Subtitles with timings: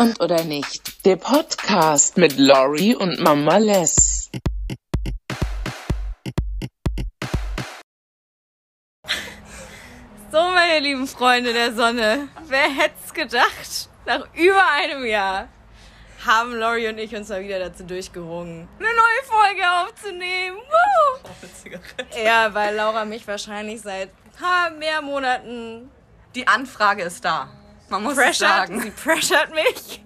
[0.00, 1.04] und oder nicht.
[1.04, 4.30] Der Podcast mit Lori und Mama Les.
[10.32, 13.90] So, meine lieben Freunde der Sonne, wer hätte es gedacht?
[14.06, 15.48] Nach über einem Jahr
[16.24, 20.56] haben Lori und ich uns mal wieder dazu durchgerungen, eine neue Folge aufzunehmen.
[20.56, 22.24] Woo!
[22.24, 25.90] Ja, weil Laura mich wahrscheinlich seit paar mehr Monaten
[26.34, 27.59] Die Anfrage ist da.
[27.90, 28.48] Man muss es pressured.
[28.50, 28.80] sagen.
[28.80, 30.02] Sie pressured mich.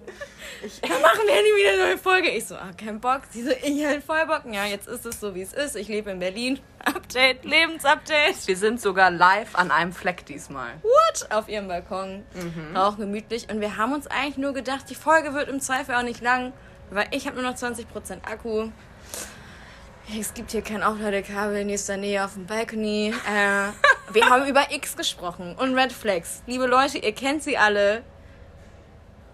[0.81, 2.29] Dann machen wir nie wieder eine neue Folge.
[2.31, 3.21] Ich so, ah, kein Bock.
[3.29, 4.41] Sie so, ich halt voll Bock.
[4.51, 5.75] Ja, jetzt ist es so, wie es ist.
[5.75, 6.59] Ich lebe in Berlin.
[6.85, 8.47] Update, Lebensupdate.
[8.47, 10.73] Wir sind sogar live an einem Fleck diesmal.
[10.81, 11.31] What?
[11.31, 12.23] Auf ihrem Balkon.
[12.73, 13.49] Auch gemütlich.
[13.49, 16.53] Und wir haben uns eigentlich nur gedacht, die Folge wird im Zweifel auch nicht lang,
[16.89, 17.85] weil ich habe nur noch 20%
[18.27, 18.69] Akku.
[20.19, 23.09] Es gibt hier kein Aufladekabel in nächster Nähe auf dem Balkony.
[23.27, 26.43] Äh, wir haben über X gesprochen und Red Flags.
[26.45, 28.03] Liebe Leute, ihr kennt sie alle.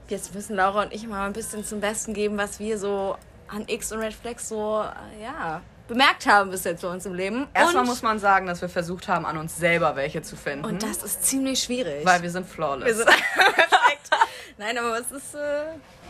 [0.07, 3.65] Jetzt müssen Laura und ich mal ein bisschen zum Besten geben, was wir so an
[3.67, 7.47] X und Red Flags so, äh, ja, bemerkt haben bis jetzt bei uns im Leben.
[7.53, 10.63] Erstmal und, muss man sagen, dass wir versucht haben, an uns selber welche zu finden.
[10.65, 12.05] und das ist ziemlich schwierig.
[12.05, 12.87] weil wir sind flawless.
[12.87, 14.09] Wir sind perfekt.
[14.57, 15.63] Nein, aber es ist, äh,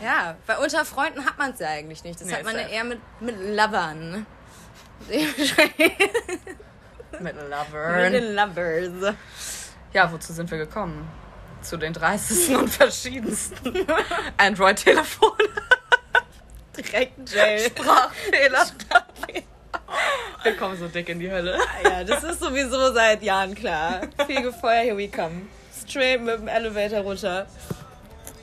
[0.04, 2.20] ja, bei unter Freunden hat man es ja eigentlich nicht.
[2.20, 4.24] Das Nee, hat man ja eher mit, mit Lovern.
[5.08, 5.56] Mit
[7.20, 8.12] mit Lovern.
[8.12, 9.14] den Lovers.
[9.92, 11.08] Ja, wozu sind wir gekommen?
[11.60, 12.56] Zu den 30.
[12.56, 13.86] und verschiedensten
[14.36, 15.48] Android-Telefonen.
[16.76, 17.60] Direkt Jail.
[17.60, 18.66] Sprachfehler.
[20.42, 21.56] Wir kommen so dick in die Hölle.
[21.84, 24.00] Ja, das ist sowieso seit Jahren klar.
[24.26, 25.42] Fegefeuer, here we come.
[25.86, 27.46] Straight mit dem Elevator runter.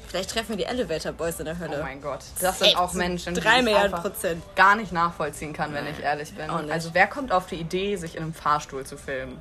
[0.10, 1.78] Vielleicht treffen wir die Elevator Boys in der Hölle.
[1.80, 2.22] Oh mein Gott.
[2.42, 4.44] Das sind auch Menschen, die Drei Milliarden Prozent.
[4.56, 6.50] gar nicht nachvollziehen kann, wenn ich ehrlich bin.
[6.50, 9.40] Also wer kommt auf die Idee, sich in einem Fahrstuhl zu filmen?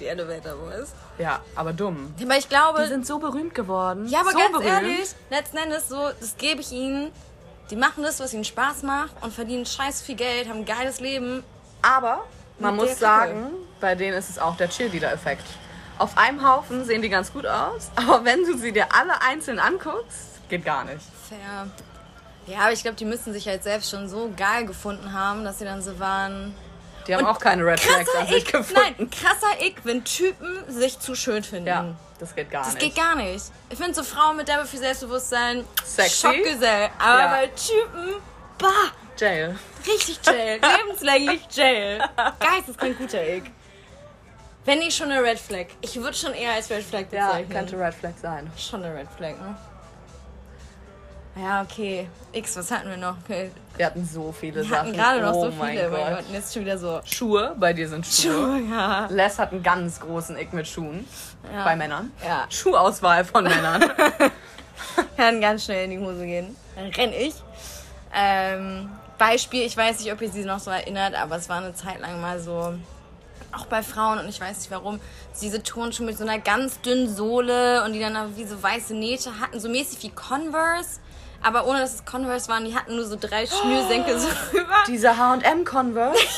[0.00, 0.88] Die Elevator Boys.
[1.18, 2.12] Ja, aber dumm.
[2.20, 4.08] Aber ich glaube, Die sind so berühmt geworden.
[4.08, 4.68] Ja, aber so ganz berühmt.
[4.68, 7.12] ehrlich, letzten Endes so, das gebe ich ihnen.
[7.70, 11.00] Die machen das, was ihnen Spaß macht und verdienen scheiß viel Geld, haben ein geiles
[11.00, 11.44] Leben.
[11.82, 12.24] Aber
[12.58, 13.46] man muss sagen,
[13.80, 15.44] bei denen ist es auch der Cheerleader-Effekt.
[15.98, 19.58] Auf einem Haufen sehen die ganz gut aus, aber wenn du sie dir alle einzeln
[19.58, 21.00] anguckst, geht gar nicht.
[21.28, 21.68] Fair.
[22.46, 25.58] Ja, aber ich glaube, die müssen sich halt selbst schon so geil gefunden haben, dass
[25.58, 26.54] sie dann so waren.
[27.06, 28.74] Die haben Und auch keine Red Flags an sich gefunden.
[28.98, 31.66] nein, krasser Ick, wenn Typen sich zu schön finden.
[31.66, 31.84] Ja,
[32.18, 32.82] das geht gar Das nicht.
[32.84, 33.44] geht gar nicht.
[33.70, 36.26] Ich finde so Frauen mit derbe viel Selbstbewusstsein Sexy?
[36.26, 36.90] Schockgesell.
[36.98, 37.28] Aber Ja.
[37.28, 38.14] bei Typen,
[38.58, 38.68] bah,
[39.16, 39.56] Jail.
[39.86, 40.60] richtig jail.
[40.60, 42.00] lebenslänglich jail.
[42.40, 43.50] Geisteskrank guter Ick.
[44.66, 45.66] Wenn nicht schon eine Red Flag.
[45.80, 47.50] Ich würde schon eher als Red Flag Ja, bezeichnen.
[47.50, 48.50] könnte Red Flag sein.
[48.58, 49.56] Schon eine Red Flag, ne?
[51.38, 52.08] Ja, okay.
[52.32, 53.16] X, was hatten wir noch?
[53.24, 53.50] Okay.
[53.76, 54.76] Wir hatten so viele Wir Sachen.
[54.78, 55.90] hatten gerade noch oh so mein viele.
[55.90, 56.00] Gott.
[56.00, 56.24] Mein Gott.
[56.28, 57.00] Und jetzt schon wieder so.
[57.04, 58.32] Schuhe, bei dir sind Schuhe.
[58.32, 59.06] Schuhe, ja.
[59.10, 61.06] Les hat einen ganz großen Ick mit Schuhen.
[61.52, 61.64] Ja.
[61.64, 62.10] Bei Männern.
[62.24, 62.46] Ja.
[62.48, 63.84] Schuhauswahl von Männern.
[65.16, 66.56] Kann ganz schnell in die Hose gehen.
[66.74, 67.34] Dann renn ich.
[68.14, 68.88] Ähm,
[69.18, 72.00] Beispiel, ich weiß nicht, ob ihr sie noch so erinnert, aber es war eine Zeit
[72.00, 72.74] lang mal so,
[73.56, 75.00] auch bei Frauen und ich weiß nicht warum,
[75.40, 79.40] diese Turnschuhe mit so einer ganz dünnen Sohle und die dann wie so weiße Nähte
[79.40, 81.00] hatten, so mäßig wie Converse,
[81.42, 84.74] aber ohne dass es Converse waren, die hatten nur so drei Schnürsenkel so rüber.
[84.86, 86.18] Diese H&M Converse.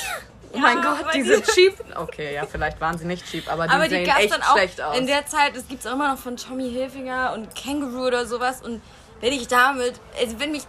[0.50, 1.74] Oh mein Ja, Gott, aber die die- cheap.
[1.94, 4.32] Okay, ja, vielleicht waren sie nicht cheap, aber die Aber die sehen gab es echt
[4.34, 4.96] dann auch schlecht aus.
[4.96, 8.24] in der Zeit, das gibt es auch immer noch von Tommy Hilfiger und Kangaroo oder
[8.24, 8.62] sowas.
[8.62, 8.80] Und
[9.20, 10.62] wenn ich damit, also wenn mich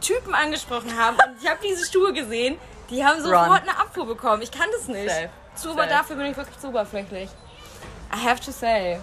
[0.00, 2.56] Typen angesprochen haben und ich habe diese Schuhe gesehen,
[2.90, 3.56] die haben sofort Run.
[3.68, 4.40] eine Abfuhr bekommen.
[4.40, 5.10] Ich kann das nicht.
[5.10, 5.30] Safe.
[5.54, 7.30] Zu, aber dafür bin ich wirklich zu oberflächlich.
[8.12, 8.98] I have to say.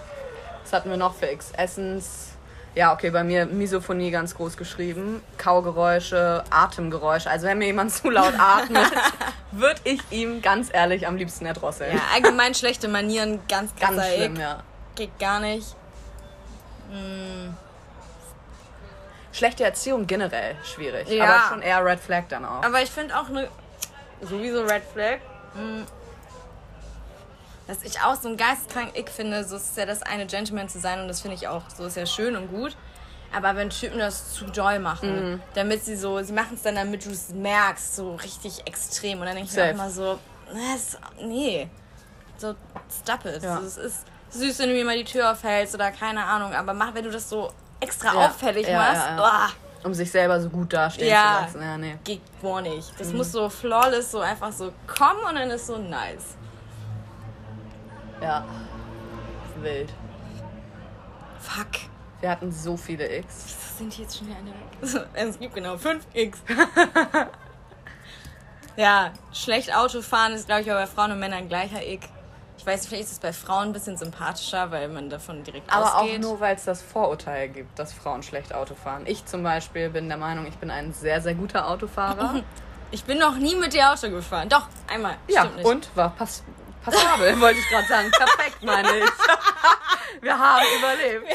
[0.64, 1.52] Was hatten wir noch für X?
[1.58, 2.28] Essens.
[2.74, 5.22] Ja, okay, bei mir Misophonie ganz groß geschrieben.
[5.38, 7.30] Kaugeräusche, Atemgeräusche.
[7.30, 8.92] Also wenn mir jemand zu laut atmet,
[9.52, 11.96] würde ich ihm ganz ehrlich am liebsten erdrosseln.
[11.98, 14.42] Ja, allgemein schlechte Manieren, ganz ganz krasser schlimm, Ick.
[14.42, 14.64] ja.
[14.96, 15.76] Geht gar nicht.
[19.34, 21.08] Schlechte Erziehung generell schwierig.
[21.10, 21.24] Ja.
[21.24, 22.64] Aber schon eher Red Flag dann auch.
[22.64, 23.48] Aber ich finde auch eine.
[24.22, 25.18] Sowieso Red Flag.
[25.56, 25.84] mm,
[27.72, 30.78] Dass ich auch so ein geisteskrank Ick finde, so ist ja das eine Gentleman zu
[30.82, 32.76] sein und das finde ich auch, so ist ja schön und gut.
[33.34, 35.42] Aber wenn Typen das zu doll machen, Mhm.
[35.54, 39.22] damit sie so, sie machen es dann, damit du es merkst, so richtig extrem.
[39.22, 40.20] Und dann denke ich mir auch immer so,
[41.22, 41.70] nee,
[42.38, 42.56] so
[43.02, 43.42] stop it.
[43.42, 43.62] Ja.
[43.62, 46.74] So, es ist süß, wenn du mir mal die Tür aufhältst oder keine Ahnung, aber
[46.74, 48.26] mach, wenn du das so extra Ja.
[48.28, 49.50] auffällig Ja, machst, uah,
[49.86, 51.38] um sich selber so gut dastehen Ja.
[51.50, 51.62] zu lassen.
[51.70, 51.98] Ja, nee.
[52.04, 52.92] geht gar nicht.
[52.92, 52.98] Mhm.
[52.98, 56.36] Das muss so flawless, so einfach so kommen und dann ist so nice.
[58.22, 58.46] Ja.
[59.62, 59.92] Wild.
[61.40, 61.68] Fuck.
[62.20, 63.46] Wir hatten so viele X.
[63.46, 65.08] Was sind die jetzt schon wieder eine weg?
[65.14, 66.38] Es gibt genau 5x.
[68.76, 72.08] ja, schlecht Autofahren ist, glaube ich, aber bei Frauen und Männern gleicher Ick.
[72.60, 75.96] Ich weiß, vielleicht ist es bei Frauen ein bisschen sympathischer, weil man davon direkt Aber
[75.96, 76.18] ausgeht.
[76.18, 79.02] auch nur, weil es das Vorurteil gibt, dass Frauen schlecht Auto fahren.
[79.08, 82.44] Ich zum Beispiel bin der Meinung, ich bin ein sehr, sehr guter Autofahrer.
[82.94, 84.50] Ich bin noch nie mit dir Auto gefahren.
[84.50, 85.16] Doch, einmal.
[85.30, 86.44] ja, und war pass
[86.84, 88.12] passabel, wollte ich gerade sagen.
[88.12, 89.12] Perfekt, meine ich.
[90.22, 91.28] Wir haben überlebt.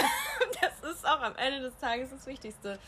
[0.60, 2.78] Das ist auch am Ende des Tages das Wichtigste.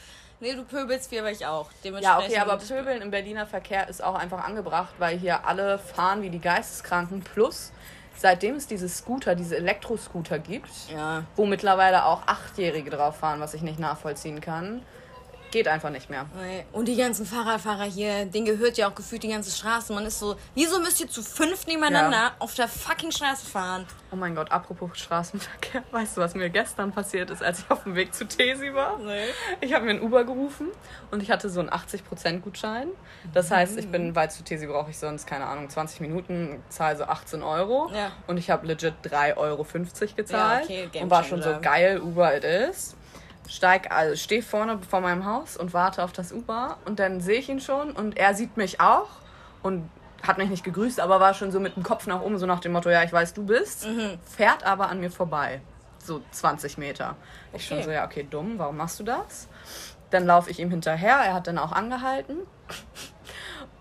[0.41, 1.69] Nee, du pöbelst viel, aber ich auch.
[1.83, 6.23] Ja, okay, aber Pöbeln im Berliner Verkehr ist auch einfach angebracht, weil hier alle fahren
[6.23, 7.23] wie die Geisteskranken.
[7.25, 7.73] Plus,
[8.17, 11.25] seitdem es diese Scooter, diese Elektroscooter gibt, Ja.
[11.35, 14.85] wo mittlerweile auch Achtjährige drauf fahren, was ich nicht nachvollziehen kann,
[15.51, 16.27] geht einfach nicht mehr.
[16.41, 16.65] Nee.
[16.73, 19.93] Und die ganzen Fahrradfahrer hier, denen gehört ja auch gefühlt die ganze Straße.
[19.93, 22.33] Man ist so, wieso müsst ihr zu fünf nebeneinander Ja.
[22.39, 23.87] auf der fucking Straße fahren?
[24.11, 25.83] Oh mein Gott, apropos Straßenverkehr.
[25.91, 28.99] Weißt du, was mir gestern passiert ist, als ich auf dem Weg zu Tesi war?
[28.99, 29.25] Nee.
[29.61, 30.69] Ich habe mir ein Uber gerufen
[31.11, 32.89] und ich hatte so einen 80% Gutschein.
[33.33, 36.97] Das heißt, ich bin, weil zu Tesi brauche ich sonst, keine Ahnung, 20 Minuten, zahle
[36.97, 37.91] so 18 Euro.
[37.95, 38.13] Ja.
[38.27, 39.67] Und ich habe legit 3,50 Euro
[40.17, 40.69] gezahlt.
[40.71, 42.97] Ja, okay, und war schon so geil, Uber it is.
[43.49, 47.39] Steig, also stehe vorne vor meinem Haus und warte auf das Uber und dann sehe
[47.39, 49.09] ich ihn schon und er sieht mich auch
[49.63, 49.89] und
[50.23, 52.61] hat mich nicht gegrüßt, aber war schon so mit dem Kopf nach oben, so nach
[52.61, 54.19] dem Motto, ja, ich weiß, du bist, Mhm.
[54.25, 55.61] fährt aber an mir vorbei.
[55.99, 57.17] So 20 Meter.
[57.53, 57.85] Ich schon Okay.
[57.87, 59.49] so, ja, okay, dumm, warum machst du das?
[60.11, 62.39] Dann laufe ich ihm hinterher, er hat dann auch angehalten.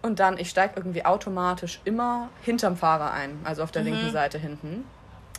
[0.01, 4.37] Und dann, ich steige irgendwie automatisch immer hinterm Fahrer ein, also auf der linken Seite
[4.37, 4.85] hinten.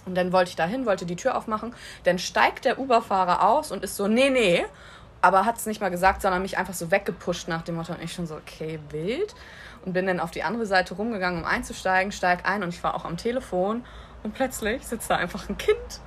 [0.08, 1.75] Und dann wollte ich da hin, wollte die Tür aufmachen.
[2.05, 4.64] Dann steigt der Uber-Fahrer aus und ist so, nee, nee.
[5.20, 7.93] Aber hat es nicht mal gesagt, sondern mich einfach so weggepusht nach dem Motto.
[7.93, 9.34] Und ich schon so, okay, wild.
[9.84, 12.94] Und bin dann auf die andere Seite rumgegangen, um einzusteigen, steig ein und ich war
[12.94, 13.84] auch am Telefon.
[14.22, 15.76] Und plötzlich sitzt da einfach ein Kind.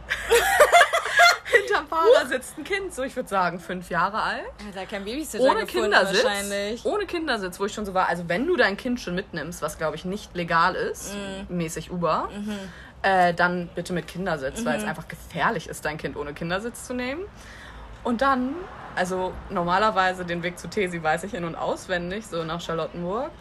[1.46, 5.44] Hinterm Fahrer sitzt ein Kind, so ich würde sagen fünf Jahre alt da kein Babysitter
[5.44, 6.24] ohne gefunden Kindersitz.
[6.24, 6.86] wahrscheinlich.
[6.86, 8.08] Ohne Kindersitz, wo ich schon so war.
[8.08, 11.58] Also wenn du dein Kind schon mitnimmst, was glaube ich nicht legal ist, Mhm.
[11.58, 12.30] mäßig Uber,
[13.02, 16.94] äh, dann bitte mit Kindersitz, weil es einfach gefährlich ist, dein Kind ohne Kindersitz zu
[16.94, 17.22] nehmen.
[18.04, 18.56] Und dann,
[18.96, 23.32] also normalerweise den Weg zu Tesi weiß ich in- und auswendig, so nach Charlottenburg.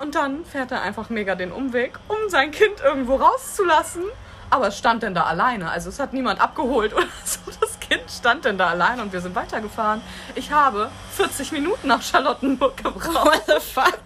[0.00, 4.02] Und dann fährt er einfach mega den Umweg, um sein Kind irgendwo rauszulassen.
[4.48, 5.70] Aber es stand denn da alleine.
[5.70, 7.38] Also es hat niemand abgeholt oder so.
[7.60, 10.00] Das Kind stand denn da alleine und wir sind weitergefahren.
[10.34, 13.24] Ich habe 40 Minuten nach Charlottenburg gebraucht.
[13.24, 14.00] What the fuck?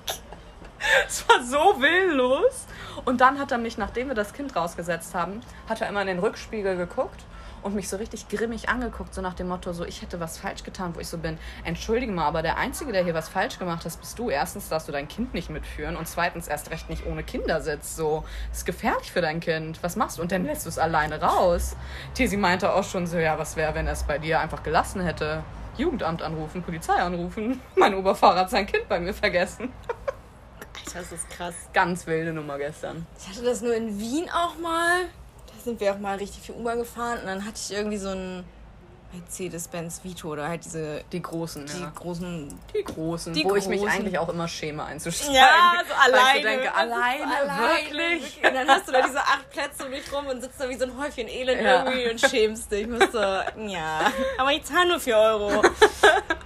[1.07, 2.67] Es war so willenlos.
[3.05, 6.07] Und dann hat er mich, nachdem wir das Kind rausgesetzt haben, hat er immer in
[6.07, 7.25] den Rückspiegel geguckt
[7.65, 10.65] und mich so richtig grimmig angeguckt, so nach dem Motto, so ich hätte was falsch
[10.65, 13.85] getan, wo ich so bin, entschuldige mal, aber der Einzige, der hier was falsch gemacht
[13.85, 14.29] hat, bist du.
[14.29, 17.97] Erstens darfst du dein Kind nicht mitführen und zweitens erst recht nicht ohne Kindersitz.
[17.97, 19.83] So, das ist gefährlich für dein Kind.
[19.83, 20.23] Was machst du?
[20.23, 21.75] Und dann lässt du es alleine raus.
[22.13, 25.01] Tesi meinte auch schon so, ja, was wäre, wenn er es bei dir einfach gelassen
[25.01, 25.43] hätte?
[25.77, 27.61] Jugendamt anrufen, Polizei anrufen.
[27.77, 29.73] Mein Oberfahrer hat sein Kind bei mir vergessen.
[30.93, 31.55] Das ist krass.
[31.73, 33.07] Ganz wilde Nummer gestern.
[33.19, 35.03] Ich hatte das nur in Wien auch mal.
[35.47, 38.09] Da sind wir auch mal richtig viel Uber gefahren und dann hatte ich irgendwie so
[38.11, 38.45] ein
[39.13, 41.93] Mercedes-Benz Vito oder halt diese Die großen, die ja.
[41.95, 42.59] großen.
[42.75, 43.95] Die großen, Die wo ich mich großen.
[43.95, 45.37] eigentlich auch immer schäme einzusteigen.
[45.37, 46.39] Ja, so alleine.
[46.39, 47.31] ich denke, ist alleine,
[47.61, 48.41] wirklich?
[48.45, 50.75] Und dann hast du da diese acht Plätze um dich rum und sitzt da wie
[50.77, 51.85] so ein Häufchen Elend Ja.
[51.85, 52.83] irgendwie und schämst dich.
[52.83, 54.13] Ich muss so, ja.
[54.37, 55.63] Aber ich zahle nur 4 Euro.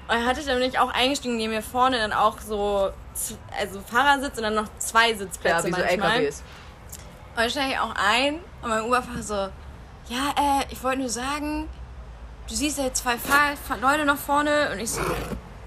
[0.08, 2.90] Und dann hatte ich dann bin ich auch eingestiegen, neben mir vorne dann auch so,
[3.58, 6.10] also Fahrersitz und dann noch zwei Ja, Sitzplätze wie so manchmal.
[6.20, 6.42] LKWs.
[7.34, 11.08] Und dann steige ich auch ein und mein Uberfahrer so, ja, äh, ich wollte nur
[11.08, 11.68] sagen,
[12.48, 15.00] du siehst ja zwei Fahr Leute noch vorne und ich so,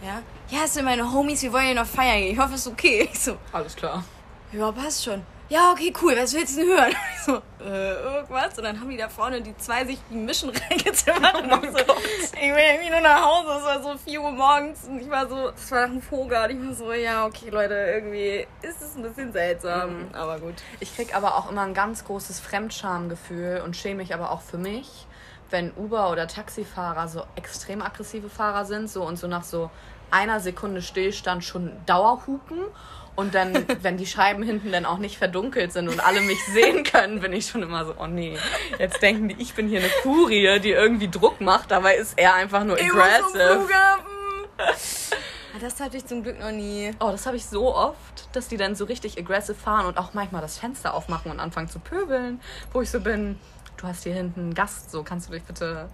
[0.03, 2.33] ja, ja, das sind meine Homies, wir wollen ja noch feiern gehen.
[2.33, 3.09] Ich hoffe, es ist okay.
[3.13, 4.03] Ich so, Alles klar.
[4.51, 5.21] ja, passt schon.
[5.51, 6.95] Ja, okay, cool, was willst du denn hören?
[7.13, 8.57] Ich so, äh, irgendwas.
[8.57, 11.35] Und dann haben die da vorne die zwei sich die Mischen reingezimmert.
[11.35, 11.93] und ich, so,
[12.35, 13.57] ich will irgendwie nur nach Hause.
[13.57, 16.37] Es war so 4 Uhr morgens und ich war so, es war nach dem Vogel.
[16.41, 20.07] Und ich war so, ja, okay, Leute, irgendwie ist es ein bisschen seltsam.
[20.13, 20.55] Aber gut.
[20.79, 24.57] Ich krieg aber auch immer ein ganz großes Fremdschamgefühl und schäme mich aber auch für
[24.57, 25.05] mich,
[25.49, 29.69] wenn Uber- oder Taxifahrer so extrem aggressive Fahrer sind so und so nach so
[30.11, 32.59] einer Sekunde Stillstand schon Dauerhupen.
[33.15, 36.83] Und dann, wenn die Scheiben hinten dann auch nicht verdunkelt sind und alle mich sehen
[36.83, 38.37] können, bin ich schon immer so, oh nee,
[38.79, 42.33] jetzt denken die, ich bin hier eine Furie, die irgendwie Druck macht, dabei ist er
[42.35, 43.67] einfach nur aggressive.
[44.57, 46.91] Ah, Das hatte ich zum Glück noch nie.
[46.99, 50.13] Oh, das habe ich so oft, dass die dann so richtig aggressive fahren und auch
[50.13, 52.39] manchmal das Fenster aufmachen und anfangen zu pöbeln,
[52.73, 53.37] wo ich so bin,
[53.77, 55.89] du hast hier hinten einen Gast, so kannst du dich bitte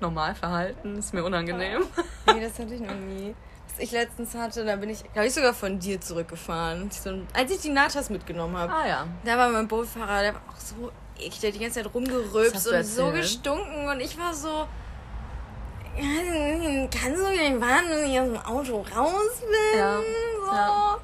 [0.00, 1.82] normal verhalten, ist mir unangenehm.
[2.26, 3.34] Nee, das hatte ich noch nie.
[3.78, 6.90] Ich letztens hatte, da bin ich, glaube ich, sogar von dir zurückgefahren.
[7.34, 8.72] Als ich die Natas mitgenommen habe.
[8.72, 9.06] Ah ja.
[9.24, 12.66] Da war mein Bootfahrer, der war auch so eklig, der hat die ganze Zeit rumgerülpst
[12.68, 14.66] und so gestunken und ich war so.
[15.96, 19.78] Kannst du nicht warten, dass ich aus dem Auto raus bin?
[19.78, 20.52] Ja, So.
[20.52, 20.96] ja.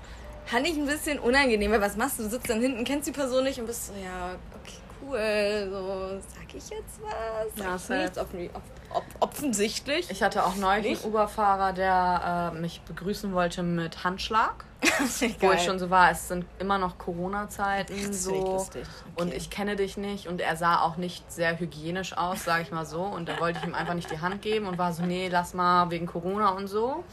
[0.45, 2.25] Fand ich ein bisschen unangenehm, weil was machst du?
[2.25, 4.77] Du sitzt dann hinten, kennst die Person nicht und bist so, ja, okay,
[5.13, 5.19] cool.
[5.19, 5.69] cool.
[5.71, 7.57] So, sag ich jetzt was?
[7.57, 8.19] Sag Ja, ich nichts?
[8.19, 8.51] Offensichtlich.
[8.55, 8.63] Off,
[8.95, 10.11] off, offensichtlich.
[10.11, 11.05] Ich hatte auch neulich Nicht?
[11.05, 14.65] einen Uberfahrer, der äh, mich begrüßen wollte mit Handschlag.
[15.41, 18.35] Wo ich schon so war, es sind immer noch Corona-Zeiten so.
[18.55, 18.85] lustig.
[19.15, 19.37] Und Okay.
[19.37, 22.85] ich kenne dich nicht und er sah auch nicht sehr hygienisch aus, sage ich mal
[22.85, 23.03] so.
[23.03, 25.55] Und da wollte ich ihm einfach nicht die Hand geben und war so, nee, lass
[25.55, 27.05] mal wegen Corona und so.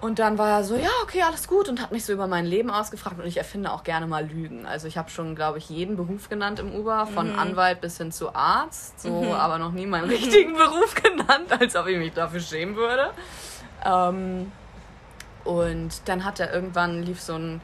[0.00, 2.44] Und dann war er so, ja, okay, alles gut und hat mich so über mein
[2.44, 4.66] Leben ausgefragt und ich erfinde auch gerne mal Lügen.
[4.66, 7.38] Also ich habe schon, glaube ich, jeden Beruf genannt im Uber, von Mhm.
[7.38, 11.86] Anwalt bis hin zu Arzt, so, aber noch nie meinen richtigen Beruf genannt, als ob
[11.86, 13.10] ich mich dafür schämen würde.
[13.84, 14.52] Ähm,
[15.44, 17.60] und dann hat er irgendwann lief so ein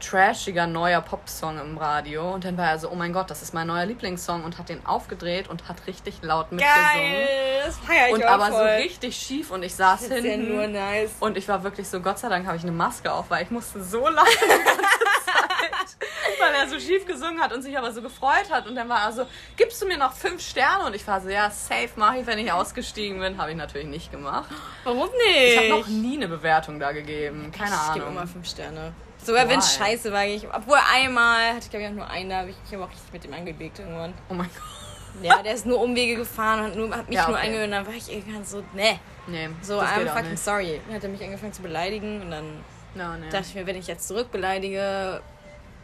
[0.00, 3.54] trashiger neuer Popsong im Radio und dann war er so, oh mein Gott, das ist
[3.54, 6.82] mein neuer Lieblingssong und hat den aufgedreht und hat richtig laut mitgesungen.
[6.94, 7.28] Geil,
[7.64, 8.66] das feier ich Und aber so voll.
[8.66, 11.10] richtig schief und ich saß Das ist ja nur nice.
[11.20, 13.50] und ich war wirklich so, Gott sei Dank habe ich eine Maske auf, weil ich
[13.50, 14.82] musste so lachen die ganze
[15.24, 16.08] Zeit,
[16.40, 18.66] weil er so schief gesungen hat und sich aber so gefreut hat.
[18.66, 19.26] Und dann war er so,
[19.56, 20.86] gibst du mir noch fünf Sterne?
[20.86, 23.38] Und ich war so, ja, safe mache ich, wenn ich ausgestiegen bin.
[23.38, 24.48] Habe ich natürlich nicht gemacht.
[24.84, 25.52] Warum nicht?
[25.52, 27.50] Ich habe noch nie eine Bewertung da gegeben.
[27.56, 28.16] Keine Ich gebe Ahnung.
[28.18, 28.92] immer fünf Sterne.
[29.28, 30.24] Sogar wenn es scheiße war.
[30.24, 32.84] Ich, obwohl einmal, hatte ich glaube ich auch nur einen, da habe ich, ich habe
[32.84, 34.14] auch richtig mit dem angelegt irgendwann.
[34.30, 35.22] Oh mein Gott.
[35.22, 37.46] Ja, der ist nur Umwege gefahren und nur, hat mich Ja, nur okay.
[37.48, 37.72] angehört.
[37.72, 38.98] Dann war ich irgendwann so, ne.
[39.26, 40.42] Nee, So, I'm fucking nicht.
[40.44, 40.80] sorry.
[40.86, 43.28] Dann hat er mich angefangen zu beleidigen und dann No, nee.
[43.28, 45.20] dachte ich mir, wenn ich jetzt zurück beleidige,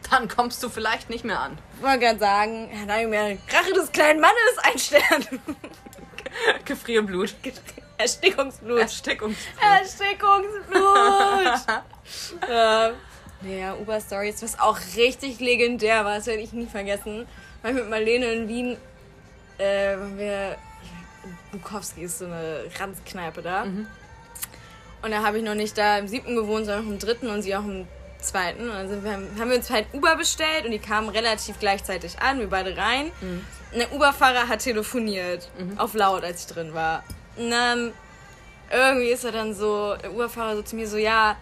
[0.09, 1.57] Dann kommst du vielleicht nicht mehr an.
[1.81, 5.41] wollte gerade sagen, dann habe ich mir Rache des kleinen Mannes ein Stern.
[6.65, 7.35] Gefrierblut.
[7.97, 8.79] Erstickungsblut.
[8.79, 9.35] Erstickung.
[9.61, 10.83] Erstickungsblut.
[12.49, 12.91] ja.
[13.41, 17.27] Ja, Uber Stories, was auch richtig legendär war, das werde ich nie vergessen.
[17.61, 18.77] Weil mit Marlene in Wien,
[19.57, 20.57] äh, waren wir,
[21.51, 23.63] Bukowski ist so eine Ranzkneipe da.
[25.01, 27.55] Und da habe ich noch nicht da im siebten gewohnt, sondern im dritten und sie
[27.55, 27.87] auch im
[28.19, 28.69] zweiten.
[28.69, 32.39] Und dann wir, haben wir uns halt Uber bestellt und die kamen relativ gleichzeitig an,
[32.39, 33.11] wir beide rein.
[33.71, 37.03] Und der Uberfahrer hat telefoniert, auf laut, als ich drin war.
[37.37, 37.91] Und dann
[38.71, 41.35] irgendwie ist er dann so, der Uberfahrer so zu mir so, ja,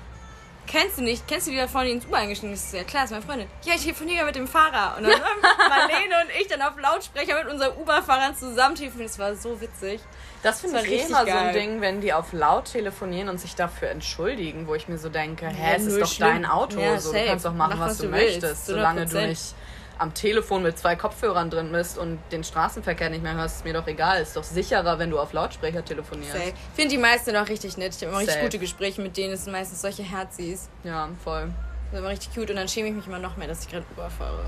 [0.68, 2.74] kennst du nicht, kennst du die da vorne, die ins Uber eingestiegen ist?
[2.74, 3.48] Ja klar, ist meine Freundin.
[3.64, 4.98] Ja, ich telefoniere mit dem Fahrer.
[4.98, 5.12] Und dann
[5.70, 9.10] Marlene und ich dann auf Lautsprecher mit unseren Uberfahrern zusammen telefoniert.
[9.10, 10.02] Das war so witzig.
[10.42, 11.54] Das finde ich immer so ein geil.
[11.54, 15.48] Ding, wenn die auf laut telefonieren und sich dafür entschuldigen, wo ich mir so denke,
[15.48, 16.28] hä, Ja, es ist doch schlimm.
[16.30, 18.74] dein Auto, Ja, so, du kannst doch machen, Mach, was, was du willst, möchtest, 100%.
[18.74, 19.56] solange du nicht
[19.98, 23.74] am Telefon mit zwei Kopfhörern drin bist und den Straßenverkehr nicht mehr hörst, ist mir
[23.74, 24.22] doch egal.
[24.22, 26.34] Ist doch sicherer, wenn du auf Lautsprecher telefonierst.
[26.34, 26.50] Safe.
[26.50, 27.94] Ich finde die meisten auch richtig nett.
[27.96, 28.46] Ich habe immer richtig Safe.
[28.46, 29.34] gute Gespräche mit denen.
[29.34, 30.70] Es sind meistens solche Herzis.
[30.84, 31.52] Ja, voll.
[31.92, 32.50] Das ist immer richtig cute.
[32.52, 34.46] Und dann schäme ich mich immer noch mehr, dass ich gerade Uber fahre.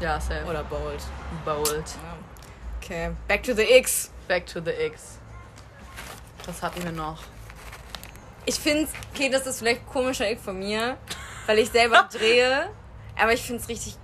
[0.00, 0.44] Ja, safe.
[0.48, 0.64] Oder.
[0.64, 1.00] Bold.
[1.44, 2.16] Ja.
[2.80, 4.10] Okay, back to the X.
[4.26, 5.18] Back to the X.
[6.46, 7.22] Was hatten wir noch?
[8.44, 10.96] Ich finde, okay, das ist vielleicht komischer Ick von mir,
[11.46, 12.68] weil ich selber drehe.
[13.20, 13.96] Aber ich finde es richtig.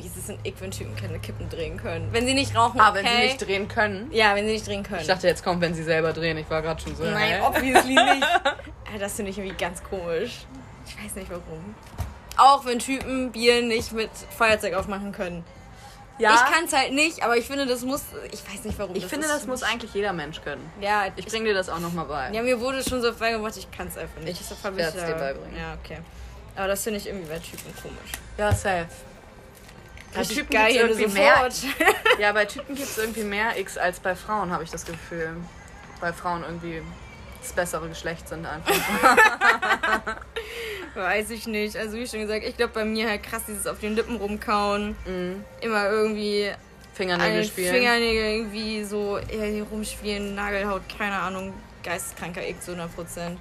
[0.00, 2.08] Es ist ein Ick, wenn Typen keine Kippen drehen können.
[2.12, 3.00] Wenn sie nicht rauchen, Ah, okay.
[3.04, 4.08] wenn sie nicht drehen können.
[4.12, 5.00] ja, wenn sie nicht drehen können.
[5.02, 6.36] Ich dachte, jetzt kommt, wenn sie selber drehen.
[6.38, 7.04] Ich war gerade schon so.
[7.04, 7.40] Nein, hä?
[7.46, 8.26] obviously nicht.
[8.98, 10.46] Das finde ich irgendwie ganz komisch.
[10.86, 11.74] Ich weiß nicht warum.
[12.36, 15.44] Auch wenn Typen Bier nicht mit Feuerzeug aufmachen können.
[16.18, 18.02] ja, Ich kann es halt nicht, aber ich finde, das muss.
[18.30, 18.94] Ich weiß nicht warum.
[18.94, 20.70] Ich finde, ist das muss eigentlich jeder Mensch können.
[20.80, 21.26] Ja, Ich ich.
[21.32, 22.30] bring dir das auch nochmal bei.
[22.32, 24.40] Ja, mir wurde schon so beigebracht, ich kann es einfach nicht.
[24.40, 25.56] Ich werd's da- dir beibringen.
[25.56, 25.98] Ja, okay.
[26.54, 28.12] Aber das finde ich irgendwie bei Typen komisch.
[28.38, 28.86] Ja, safe.
[30.16, 31.48] Bei Typen gibt's irgendwie mehr.
[32.18, 35.36] Ja, bei Typen gibt es irgendwie mehr X als bei Frauen, habe ich das Gefühl.
[36.00, 36.82] Bei Frauen irgendwie
[37.40, 38.74] das bessere Geschlecht sind einfach.
[40.94, 41.76] Weiß ich nicht.
[41.76, 44.94] Also wie schon gesagt, ich glaube bei mir halt krass dieses auf den Lippen rumkauen.
[45.60, 46.52] Immer irgendwie
[46.94, 47.74] Fingernägel spielen.
[47.74, 51.52] Fingernägel irgendwie so hier rumspielen, Nagelhaut, keine Ahnung.
[51.82, 53.36] Geisteskranker Ick zu 100%.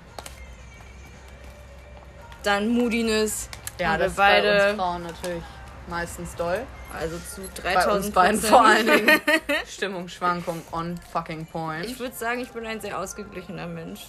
[2.43, 3.47] Dann Moodiness.
[3.79, 4.69] ja, das ist bei beide.
[4.69, 5.43] uns Frauen natürlich
[5.87, 6.61] meistens doll.
[6.93, 9.21] Also zu Bei 3000 uns beiden vor allen Dingen.
[9.67, 11.85] Stimmungsschwankung on fucking point.
[11.85, 14.01] Ich würde sagen, ich bin ein sehr ausgeglichener Mensch.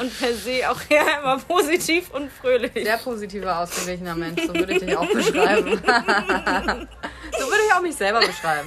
[0.00, 2.72] Und per se auch eher immer positiv und fröhlich.
[2.74, 5.70] Sehr positiver, ausgeglichener Mensch, so würde ich dich auch beschreiben.
[5.76, 8.66] so würde ich auch mich selber beschreiben.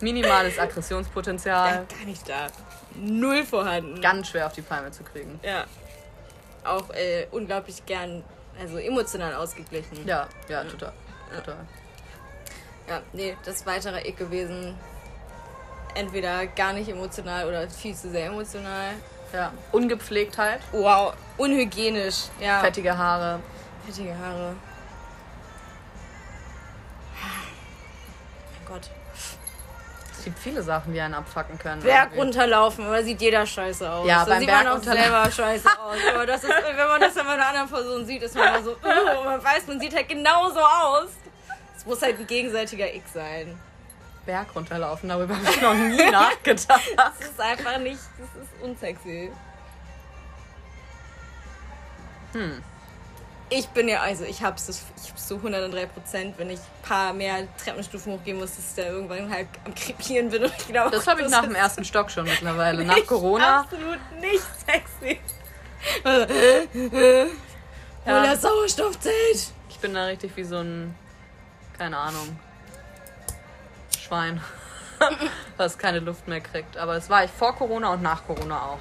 [0.00, 1.68] Minimales Aggressionspotenzial.
[1.68, 2.46] Ja, gar nicht da.
[2.94, 4.00] Null vorhanden.
[4.00, 5.40] Ganz schwer auf die Palme zu kriegen.
[5.42, 5.64] Ja.
[6.64, 8.22] Auch äh, unglaublich gern,
[8.60, 10.06] also emotional ausgeglichen.
[10.06, 10.92] Ja, ja, total.
[11.36, 11.66] Total.
[12.88, 14.76] Ja, nee, das weitere Ick gewesen.
[15.94, 18.94] Entweder gar nicht emotional oder viel zu sehr emotional.
[19.32, 19.52] Ja.
[19.72, 22.24] Ungepflegtheit, Wow, unhygienisch.
[22.40, 23.40] Ja, fettige Haare.
[23.86, 24.56] fettige Haare.
[28.56, 28.90] Mein Gott.
[30.20, 31.82] Es gibt viele Sachen, die einen abfacken können.
[31.82, 34.06] Berg runterlaufen, oder sieht jeder scheiße aus.
[34.06, 35.96] Ja, da beim sieht man Berg auch runterla- selber scheiße aus.
[36.14, 38.72] Aber das ist, wenn man das dann bei einer anderen Person sieht, ist man so,
[38.82, 41.08] oh, man weiß, man sieht halt genauso aus.
[41.74, 43.58] Es muss halt ein gegenseitiger Ick sein.
[44.26, 46.82] Berg runterlaufen, darüber habe ich noch nie nachgedacht.
[46.96, 49.32] Das ist einfach nicht, das ist unsexy.
[52.34, 52.62] Hm.
[53.52, 57.12] Ich bin ja, also ich hab's, ich hab's so 103 Prozent, wenn ich ein paar
[57.12, 60.92] mehr Treppenstufen hochgehen muss, dass ich da irgendwann halt am Krepieren bin und ich glaube,
[60.92, 62.84] Das habe ich nach dem ersten Stock schon mittlerweile.
[62.86, 63.60] Nach Corona.
[63.62, 65.18] Absolut nicht sexy.
[68.06, 68.20] Ja.
[68.22, 69.52] Oder Sauerstoffzelt.
[69.68, 70.94] Ich bin da richtig wie so ein,
[71.76, 72.38] keine Ahnung,
[73.98, 74.40] Schwein,
[75.56, 76.76] was keine Luft mehr kriegt.
[76.76, 78.78] Aber das war ich vor Corona und nach Corona auch.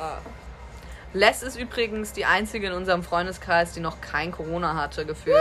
[0.00, 0.18] Ah.
[1.12, 5.36] Les ist übrigens die einzige in unserem Freundeskreis, die noch kein Corona hatte, gefühlt.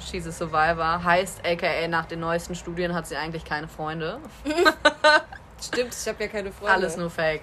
[0.00, 1.02] She's a Survivor.
[1.02, 4.18] Heißt, aka nach den neuesten Studien hat sie eigentlich keine Freunde.
[5.60, 6.74] Stimmt, ich habe ja keine Freunde.
[6.74, 7.42] Alles nur Fake.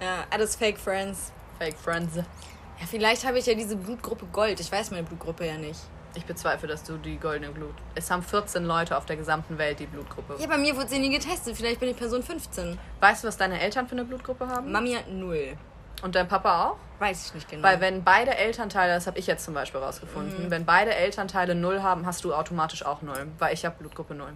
[0.00, 1.32] Ja, alles Fake Friends.
[1.58, 2.16] Fake Friends.
[2.16, 4.60] Ja, vielleicht habe ich ja diese Blutgruppe Gold.
[4.60, 5.80] Ich weiß meine Blutgruppe ja nicht.
[6.14, 7.74] Ich bezweifle, dass du die goldene Blut.
[7.94, 10.36] Es haben 14 Leute auf der gesamten Welt die Blutgruppe.
[10.38, 11.56] Ja, bei mir wurde sie nie getestet.
[11.56, 12.78] Vielleicht bin ich Person 15.
[13.00, 14.72] Weißt du, was deine Eltern für eine Blutgruppe haben?
[14.72, 15.56] Mami hat null.
[16.02, 16.76] Und dein Papa auch?
[16.98, 17.62] Weiß ich nicht genau.
[17.62, 20.50] Weil wenn beide Elternteile, das habe ich jetzt zum Beispiel rausgefunden, Mhm.
[20.50, 23.26] wenn beide Elternteile null haben, hast du automatisch auch null.
[23.38, 24.32] Weil ich habe Blutgruppe null.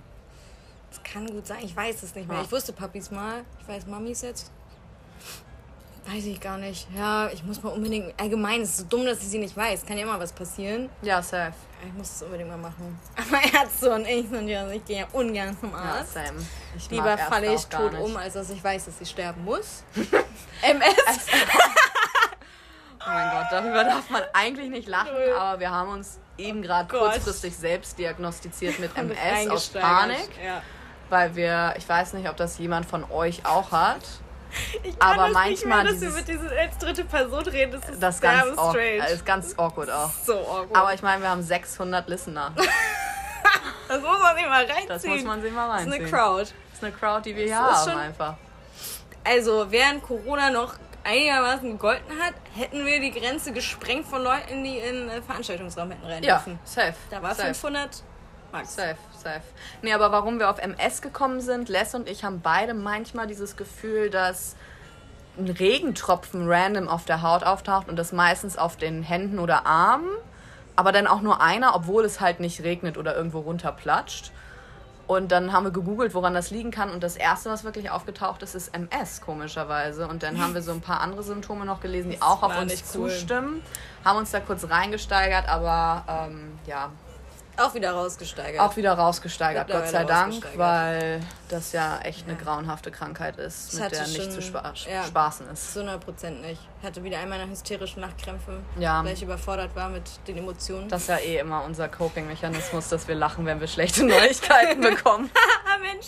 [0.91, 1.59] das kann gut sein.
[1.63, 2.37] Ich weiß es nicht mehr.
[2.39, 2.45] Ja.
[2.45, 3.45] Ich wusste Papis mal.
[3.61, 4.51] Ich weiß Mamis jetzt.
[6.07, 6.87] Weiß ich gar nicht.
[6.95, 8.13] Ja, ich muss mal unbedingt.
[8.21, 9.87] Allgemein es ist so dumm, dass ich sie nicht weiß.
[9.87, 10.91] Kann ja immer was passieren.
[11.03, 11.55] Ja, safe.
[11.87, 12.99] Ich muss es unbedingt mal machen.
[13.17, 16.13] Aber Ärzte und ich sind ja, ich gehe ja ungern zum Ja, Arzt.
[16.13, 16.45] same.
[16.77, 19.83] Ich mag Lieber falle ich tot um, als dass ich weiß, dass ich sterben muss.
[20.63, 20.95] MS.
[23.07, 26.89] Oh mein Gott, darüber darf man eigentlich nicht lachen, aber wir haben uns eben gerade
[26.89, 27.13] Gott.
[27.13, 29.69] kurzfristig selbst diagnostiziert mit MS aus.
[29.69, 30.63] Panik, Ja.
[31.11, 34.01] weil wir, ich weiß nicht, ob das jemand von euch auch hat.
[34.83, 37.43] Ich Aber kann das manchmal nicht mehr, dass dieses- wir mit dieser als dritte Person
[37.47, 37.73] reden.
[37.81, 39.09] Das ist Das ganz, derbe awk strange.
[39.09, 40.11] ist ganz awkward auch.
[40.25, 40.77] so awkward.
[40.77, 42.53] Aber ich meine, wir haben 600 Listener.
[43.89, 44.89] das muss man sich mal reinziehen.
[44.89, 46.03] Das muss man sich mal Das ist reinziehen.
[46.07, 46.41] eine Crowd.
[46.43, 48.35] Das ist eine Crowd, die wir hier Das haben schon- einfach.
[49.25, 54.79] Also, während Corona noch einigermaßen gegolten hat, hätten wir die Grenze gesprengt von Leuten, die
[54.79, 56.59] in den Veranstaltungsraum hätten rein Ja, dürfen.
[56.65, 56.95] safe.
[57.11, 57.49] Da war safe.
[57.49, 58.03] 500
[58.53, 58.75] Max.
[58.75, 59.43] Safe, safe.
[59.83, 63.57] Nee, aber warum wir auf MS gekommen sind, Les und ich haben beide manchmal dieses
[63.57, 64.55] Gefühl, dass
[65.37, 70.11] ein Regentropfen random auf der Haut auftaucht und das meistens auf den Händen oder Armen,
[70.77, 74.31] aber dann auch nur einer, obwohl es halt nicht regnet oder irgendwo runterplatscht.
[75.07, 76.91] Und dann haben wir gegoogelt, woran das liegen kann.
[76.91, 80.09] Und das erste, was wirklich aufgetaucht ist, ist MS, komischerweise.
[80.09, 82.73] Und dann haben wir so ein paar andere Symptome noch gelesen, die auch auf uns
[82.73, 83.11] cool.
[83.11, 83.63] zustimmen.
[84.03, 86.91] Haben uns da kurz reingesteigert, aber ähm, ja,
[87.57, 88.61] Auch wieder rausgesteigert.
[88.61, 93.81] auch wieder rausgesteigert, Gott sei Dank, weil das ja echt eine grauenhafte Krankheit ist, Das
[93.81, 95.05] mit der nicht schon- zu spa ja.
[95.05, 95.73] spaßen ist.
[95.73, 96.61] Zu 100 Prozent nicht.
[96.81, 99.05] Ich hatte wieder einmal eine hysterische Nachtkrämpfe, Ja.
[99.05, 100.89] weil ich überfordert war mit den Emotionen.
[100.89, 105.31] Das ist ja eh immer unser Coping-Mechanismus, dass wir lachen, wenn wir schlechte Neuigkeiten bekommen.
[105.35, 106.07] Ah, Mensch,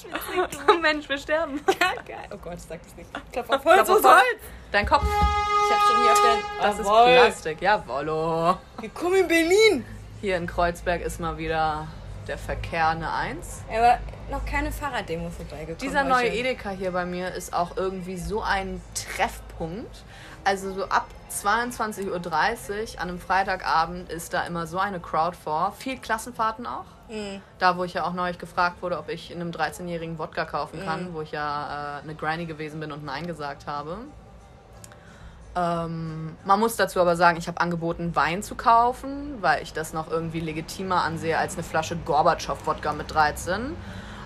[0.68, 1.60] oh Mensch, wir sterben.
[1.68, 2.28] Ja, geil.
[2.32, 3.08] Oh Gott, sag das nicht.
[3.32, 4.24] Klopf auf Holz, Klopf auf Holz.
[4.72, 6.68] Dein Kopf, Ich hab schon hier auf der...
[6.70, 7.08] das Jawohl.
[7.10, 7.62] ist Plastik.
[7.62, 8.58] Jawollo.
[8.80, 9.86] Willkommen in Berlin.
[10.20, 11.88] Hier in Kreuzberg ist mal wieder
[12.26, 13.62] der Verkehr eine Eins.
[13.72, 13.98] Aber
[14.30, 15.78] noch keine Fahrraddemo vorbeigekommen.
[15.78, 16.34] Dieser neue heute.
[16.36, 20.02] Edeka hier bei mir ist auch irgendwie so ein Treffpunkt.
[20.44, 25.72] Also so ab 22.30 Uhr an einem Freitagabend ist da immer so eine Crowd vor.
[25.78, 26.84] Viel Klassenfahrten auch.
[27.08, 27.40] Mhm.
[27.58, 30.80] Da, wo ich ja auch neulich gefragt wurde, ob ich in einem 13-jährigen Wodka kaufen
[30.80, 30.84] Mhm.
[30.84, 33.98] kann, wo ich ja äh, eine Granny gewesen bin und Nein gesagt habe.
[35.56, 39.94] Ähm, man muss dazu aber sagen, ich habe angeboten, Wein zu kaufen, weil ich das
[39.94, 43.74] noch irgendwie legitimer ansehe als eine Flasche Gorbatschow-Wodka mit 13.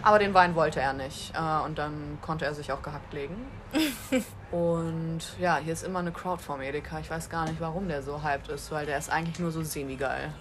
[0.02, 1.32] Aber den Wein wollte er nicht.
[1.34, 3.36] Äh, und dann konnte er sich auch gehackt legen.
[4.50, 6.98] und ja, hier ist immer eine Crowd vom Edeka.
[6.98, 9.62] Ich weiß gar nicht, warum der so hyped ist, weil der ist eigentlich nur so
[9.62, 10.32] semi-geil.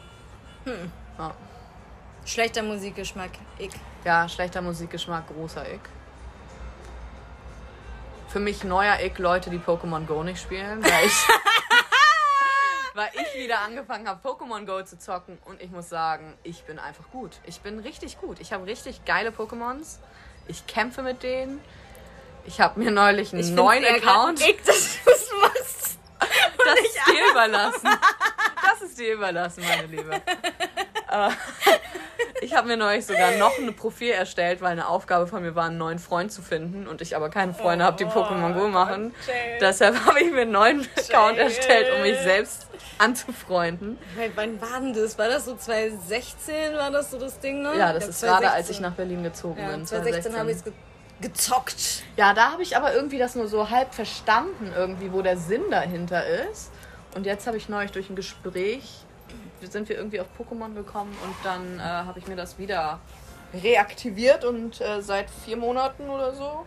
[1.20, 1.34] Ja.
[2.26, 3.32] Schlechter Musikgeschmack.
[3.58, 3.72] Ich.
[4.06, 5.82] Ja, schlechter Musikgeschmack, großer Ick.
[8.30, 11.14] Für mich neuer Ick Leute, die Pokémon Go nicht spielen, weil ich,
[12.94, 16.78] weil ich wieder angefangen habe, Pokémon Go zu zocken und ich muss sagen, ich bin
[16.78, 17.38] einfach gut.
[17.46, 18.40] Ich bin richtig gut.
[18.40, 19.98] Ich habe richtig geile Pokémons.
[20.48, 21.60] Ich kämpfe mit denen.
[22.46, 24.42] Ich habe mir neulich einen Ich neuen Account.
[24.42, 26.00] Ich, dass du es machst.
[26.20, 27.90] Das ist dir überlassen.
[28.62, 30.22] Das ist dir überlassen, meine Liebe.
[32.42, 35.66] Ich habe mir neulich sogar noch ein Profil erstellt, weil eine Aufgabe von mir war,
[35.66, 39.14] einen neuen Freund zu finden und ich aber keine Freunde habe, die Pokémon Go machen.
[39.28, 39.58] Jay.
[39.60, 41.44] Deshalb habe ich mir einen neuen Account Jay.
[41.44, 43.98] erstellt, um mich selbst anzufreunden.
[44.18, 45.18] Hey, Wann war denn das?
[45.18, 46.76] War das so 2016?
[46.76, 47.76] War das so das Ding noch?
[47.76, 48.82] Ja, das Ich ist gerade, als ich 2016.
[48.84, 49.86] nach Berlin gezogen Ja, bin.
[49.86, 50.74] 2016 habe ich es ge
[51.22, 52.04] gezockt.
[52.16, 55.64] Ja, da habe ich aber irgendwie das nur so halb verstanden, irgendwie, wo der Sinn
[55.70, 56.72] dahinter ist.
[57.14, 59.04] Und jetzt habe ich neulich durch ein Gespräch,
[59.68, 63.00] sind wir irgendwie auf Pokémon gekommen und dann äh, habe ich mir das wieder
[63.54, 66.66] reaktiviert und äh, seit vier Monaten oder so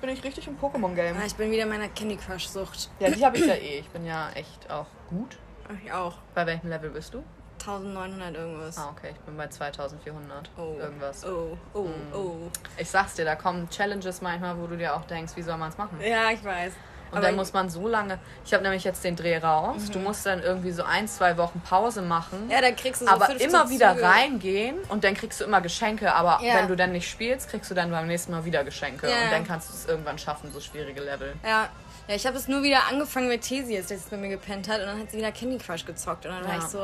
[0.00, 1.16] bin ich richtig im Pokémon-Game.
[1.20, 2.88] Ah, ich bin wieder in meiner Candy Crush-Sucht.
[3.00, 3.80] Ja, die habe ich ja eh.
[3.80, 5.36] Ich bin ja echt auch gut.
[5.84, 6.14] Ich auch.
[6.36, 7.24] Bei welchem Level bist du?
[7.60, 8.78] 1900 irgendwas.
[8.78, 10.50] Ah, okay, ich bin bei 2400.
[10.56, 10.76] Oh.
[10.78, 11.26] Irgendwas.
[11.26, 11.92] Oh, oh, Hm.
[12.14, 12.36] oh.
[12.76, 15.76] Ich sag's dir, da kommen Challenges manchmal, wo du dir auch denkst, wie soll man's
[15.76, 15.98] machen?
[16.00, 16.72] Ja, ich weiß.
[17.10, 18.18] Und dann muss man so lange.
[18.44, 19.90] Ich habe nämlich jetzt den Dreh raus.
[19.92, 22.44] Du musst dann irgendwie so ein, zwei Wochen Pause machen.
[22.46, 22.50] Mhm.
[22.50, 24.06] Ja, dann kriegst du so aber 15 immer wieder Züge.
[24.06, 26.12] reingehen und dann kriegst du immer Geschenke.
[26.14, 26.56] Aber Ja.
[26.56, 29.08] wenn du dann nicht spielst, kriegst du dann beim nächsten Mal wieder Geschenke.
[29.08, 29.24] Ja.
[29.24, 31.34] Und dann kannst du es irgendwann schaffen, so schwierige Level.
[31.44, 31.68] Ja.
[32.08, 34.80] Ja, ich habe es nur wieder angefangen mit Thesis, der jetzt bei mir gepennt hat.
[34.80, 36.24] Und dann hat sie wieder Candy Crush gezockt.
[36.24, 36.58] Und dann war Ja.
[36.58, 36.78] ich so,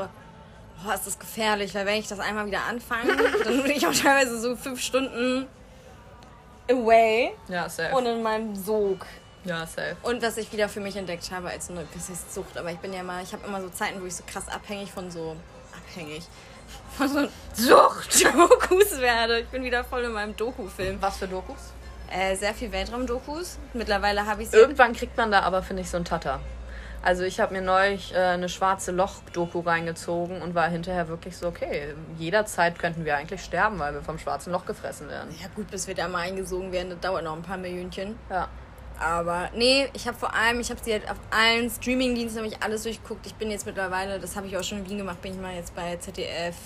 [0.84, 1.74] boah, ist das gefährlich.
[1.74, 5.46] Weil wenn ich das einmal wieder anfange, dann bin ich auch teilweise so fünf Stunden
[6.70, 7.94] away Ja, safe.
[7.94, 9.06] und in meinem Sog.
[9.44, 9.96] Ja, safe.
[10.02, 12.92] Und was ich wieder für mich entdeckt habe als eine heißt Sucht, aber ich bin
[12.92, 15.36] ja mal, ich habe immer so Zeiten, wo ich so krass abhängig von so
[15.76, 16.24] abhängig
[16.96, 19.40] von so Sucht Dokus werde.
[19.40, 20.98] Ich bin wieder voll in meinem Doku-Film.
[21.00, 21.72] Was für Dokus?
[22.10, 23.58] Äh, sehr viel Weltraum-Dokus.
[23.72, 24.56] Mittlerweile habe ich sie.
[24.56, 26.40] Irgendwann kriegt man da aber, finde ich, so einen Tatter.
[27.02, 31.48] Also ich habe mir neulich äh, eine schwarze Loch-Doku reingezogen und war hinterher wirklich so,
[31.48, 35.28] okay, jederzeit könnten wir eigentlich sterben, weil wir vom schwarzen Loch gefressen werden.
[35.38, 38.18] Ja gut, bis wir da mal eingesogen werden, das dauert noch ein paar Millionchen.
[38.30, 38.48] Ja.
[38.98, 42.62] Aber nee, ich habe vor allem, ich habe sie halt auf allen Streamingdiensten habe ich
[42.62, 43.26] alles durchgeguckt.
[43.26, 45.54] Ich bin jetzt mittlerweile, das habe ich auch schon in Wien gemacht, bin ich mal
[45.54, 46.56] jetzt bei ZDF,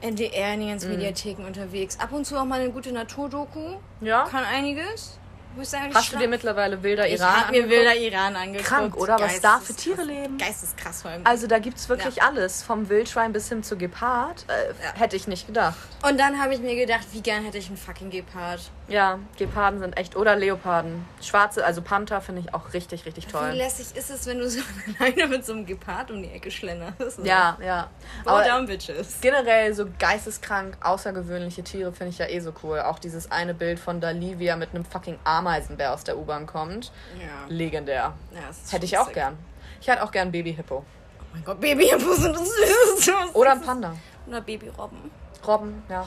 [0.00, 1.98] NDR in den ganzen Mediatheken unterwegs.
[2.00, 3.76] Ab und zu auch mal eine gute Naturdoku.
[4.00, 4.24] Ja?
[4.24, 5.19] Kann einiges.
[5.60, 7.70] Ich Hast du dir mittlerweile Wilder ich Iran habe mir angeguckt?
[7.70, 8.64] Wilder Iran angeguckt.
[8.68, 9.18] Krank, oder?
[9.20, 9.74] Was da für.
[9.74, 10.38] Tiere leben?
[10.38, 11.22] Geisteskrass vor allem.
[11.26, 12.28] Also da gibt's wirklich Ja.
[12.28, 14.44] alles, vom Wildschwein bis hin zu Gepard.
[14.48, 15.76] Äh, Hätte ich nicht gedacht.
[16.06, 18.60] Und dann habe ich mir gedacht, wie gern hätte ich einen fucking Gepard.
[18.88, 20.16] Ja, Geparden sind echt.
[20.16, 21.04] Oder Leoparden.
[21.22, 23.50] Schwarze, also Panther finde ich auch richtig, richtig Wie toll.
[23.50, 24.60] lässig ist es, wenn du so
[24.98, 27.18] alleine mit so einem Gepard um die Ecke schlenderst?
[27.22, 27.88] Ja, ja.
[28.24, 29.18] Bow Aber down, bitches.
[29.20, 32.80] generell so geisteskrank, außergewöhnliche Tiere finde ich ja eh so cool.
[32.80, 36.46] Auch dieses eine Bild von Dali, wie er mit einem fucking Ameisenbär aus der U-Bahn
[36.46, 36.92] kommt.
[37.18, 37.26] Ja.
[37.48, 38.12] Legendär.
[38.32, 39.14] ja Hätte ich auch sick.
[39.14, 39.36] gern.
[39.80, 40.84] Ich hätte auch gern Baby-Hippo.
[40.84, 43.12] Oh mein Gott, Babyhippos sind das Süßeste.
[43.34, 43.94] Oder ein Panda.
[44.26, 45.10] Oder Babyrobben.
[45.46, 46.06] Robben, ja.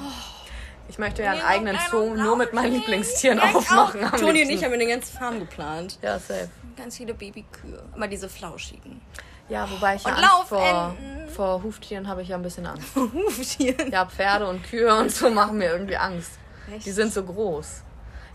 [0.90, 4.02] Ich möchte ja einen eigenen Zoo nur mit meinen Lieblingstieren Ja, aufmachen.
[4.20, 5.98] Toni und ich haben eine ganze Farm geplant.
[6.02, 6.50] Ja, safe.
[6.78, 7.84] Ganz viele Babykühe.
[7.94, 9.02] Aber diese flauschigen.
[9.50, 10.96] Ja, wobei ich ja Und Angst vor,
[11.36, 12.90] vor Huftieren habe ich ja ein bisschen Angst.
[12.96, 13.92] Huftieren.
[13.92, 16.32] Ja, Pferde und Kühe und so machen mir irgendwie Angst.
[16.74, 16.86] Echt?
[16.86, 17.82] Die sind so groß.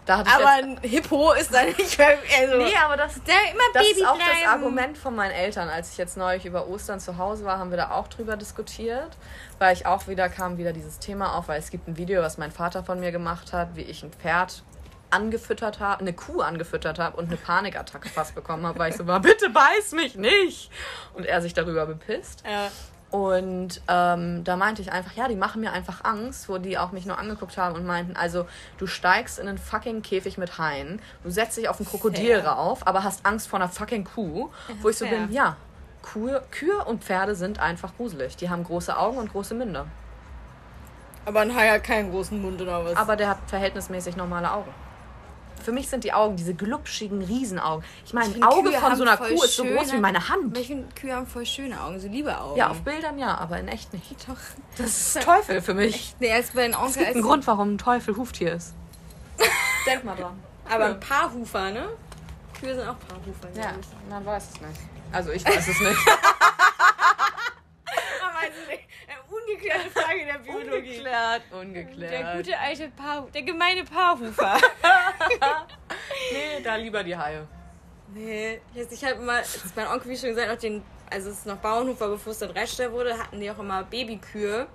[0.09, 2.16] Da Aber ein Hippo ist da nicht mehr.
[2.40, 4.49] Also, Nee, aber das, der immer das Baby ist auch das bleiben.
[4.49, 5.68] Argument von meinen Eltern.
[5.68, 9.18] Als ich jetzt neulich über Ostern zu Hause war, haben wir da auch drüber diskutiert.
[9.59, 12.38] Weil ich auch wieder kam wieder dieses Thema auf, weil es gibt ein Video, was
[12.38, 14.62] mein Vater von mir gemacht hat, wie ich ein Pferd
[15.11, 19.07] angefüttert habe, eine Kuh angefüttert habe und eine Panikattacke fast bekommen habe, weil ich so
[19.07, 20.71] war, bitte beiß mich nicht.
[21.12, 22.44] Und er sich darüber bepisst.
[22.47, 22.71] Ja.
[23.11, 26.92] Und ähm, da meinte ich einfach, ja, die machen mir einfach Angst, wo die auch
[26.92, 31.01] mich nur angeguckt haben und meinten, also du steigst in einen fucking Käfig mit Haien,
[31.25, 32.49] du setzt dich auf ein Krokodil Fair.
[32.49, 34.51] rauf, aber hast Angst vor einer fucking Kuh,
[34.83, 35.21] wo ich so fair.
[35.21, 35.57] bin, ja,
[36.03, 38.37] Kühe, Kühe und Pferde sind einfach gruselig.
[38.37, 39.87] Die haben große Augen und große Münder.
[41.25, 42.97] Aber ein Hai hat keinen großen Mund oder was?
[42.97, 44.73] Aber der hat verhältnismäßig normale Augen.
[45.68, 47.85] Für mich sind die Augen diese glubschigen Riesenaugen.
[48.07, 50.57] Ich meine, ein Auge Kühe von so einer Kuh ist so groß wie meine Hand.
[50.57, 52.57] ich finde, Kühe haben voll schöne Augen, so liebe Augen.
[52.57, 54.26] Ja, auf Bildern ja, aber in echt nicht.
[54.26, 54.38] Doch.
[54.78, 56.14] Das ist Teufel für mich.
[56.20, 58.72] Nee, als bei den Es Onkel gibt einen Grund, warum ein Teufel Huftier ist.
[59.87, 60.42] Denk mal dran.
[60.70, 61.90] Aber ein Paarhufer, ne?
[62.59, 63.50] Kühe sind auch Paarhufer.
[63.54, 63.74] Ja,
[64.09, 64.81] man weiß es nicht.
[65.12, 65.98] Also ich weiß es nicht.
[68.24, 68.78] Aber also eine
[69.48, 70.88] ungeklärte Frage der Biologie.
[70.98, 72.12] ungeklärt, ungeklärt.
[72.12, 74.56] Der gute alte Paar, der gemeine Paarhufer.
[76.32, 77.46] Nee, da lieber die Haie.
[78.14, 81.30] nee, jetzt ich habe immer, das ist mein Onkel, wie schon gesagt, auch den, also
[81.30, 84.66] es ist noch Bauernhofer, bevor es dann Reststall wurde, hatten die auch immer Babykühe.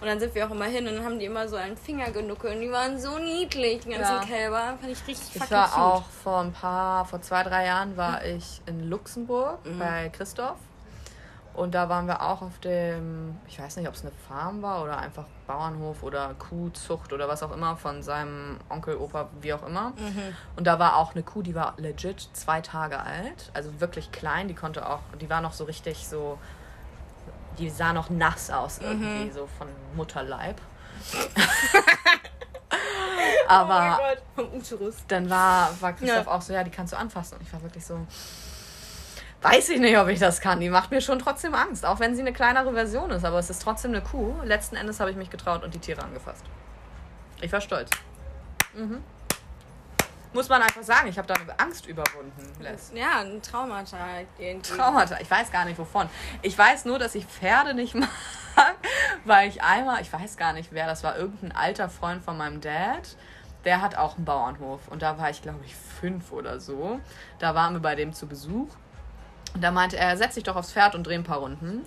[0.00, 2.12] Und dann sind wir auch immer hin und dann haben die immer so einen Finger
[2.12, 4.24] genuckelt und die waren so niedlich, die ganzen Ja.
[4.24, 4.78] Kälber.
[4.80, 5.78] Fand ich richtig Ich fucking war cute.
[5.80, 10.58] auch vor ein paar, vor zwei, drei Jahren war ich in Luxemburg bei Christoph.
[11.58, 14.84] Und da waren wir auch auf dem, ich weiß nicht, ob es eine Farm war
[14.84, 19.66] oder einfach Bauernhof oder Kuhzucht oder was auch immer von seinem Onkel, Opa, wie auch
[19.66, 19.92] immer.
[20.54, 24.46] Und da war auch eine Kuh, die war legit zwei Tage alt, also wirklich klein.
[24.46, 26.38] Die konnte auch, die war noch so richtig so,
[27.58, 29.66] die sah noch nass aus irgendwie, so von
[29.96, 30.60] Mutterleib.
[33.48, 33.98] Aber
[34.36, 34.94] oh vom Uterus.
[35.08, 36.32] dann war, war Christoph Ja.
[36.32, 37.36] auch so, ja, die kannst du anfassen.
[37.38, 37.98] Und ich war wirklich so,
[39.42, 40.60] weiß ich nicht, ob ich das kann.
[40.60, 43.24] Die macht mir schon trotzdem Angst, auch wenn sie eine kleinere Version ist.
[43.24, 44.34] Aber es ist trotzdem eine Kuh.
[44.44, 46.44] Letzten Endes habe ich mich getraut und die Tiere angefasst.
[47.40, 47.90] Ich war stolz.
[48.74, 49.02] Mhm.
[50.34, 52.92] Muss man einfach sagen, ich habe da Angst überwunden, Les.
[52.94, 53.96] Ja, ein Traumata
[54.38, 54.70] irgendwie.
[54.70, 55.18] Traumata.
[55.20, 56.08] Ich weiß gar nicht wovon.
[56.42, 58.08] Ich weiß nur, dass ich Pferde nicht mag,
[59.24, 62.60] war ich einmal, ich weiß gar nicht wer, das war irgendein alter Freund von meinem
[62.60, 63.16] Dad.
[63.64, 67.00] Der hat auch einen Bauernhof und da war ich, glaube ich, fünf oder so.
[67.38, 68.68] Da waren wir bei dem zu Besuch
[69.54, 71.84] und da meinte er, setz dich doch aufs Pferd und dreh ein paar Runden.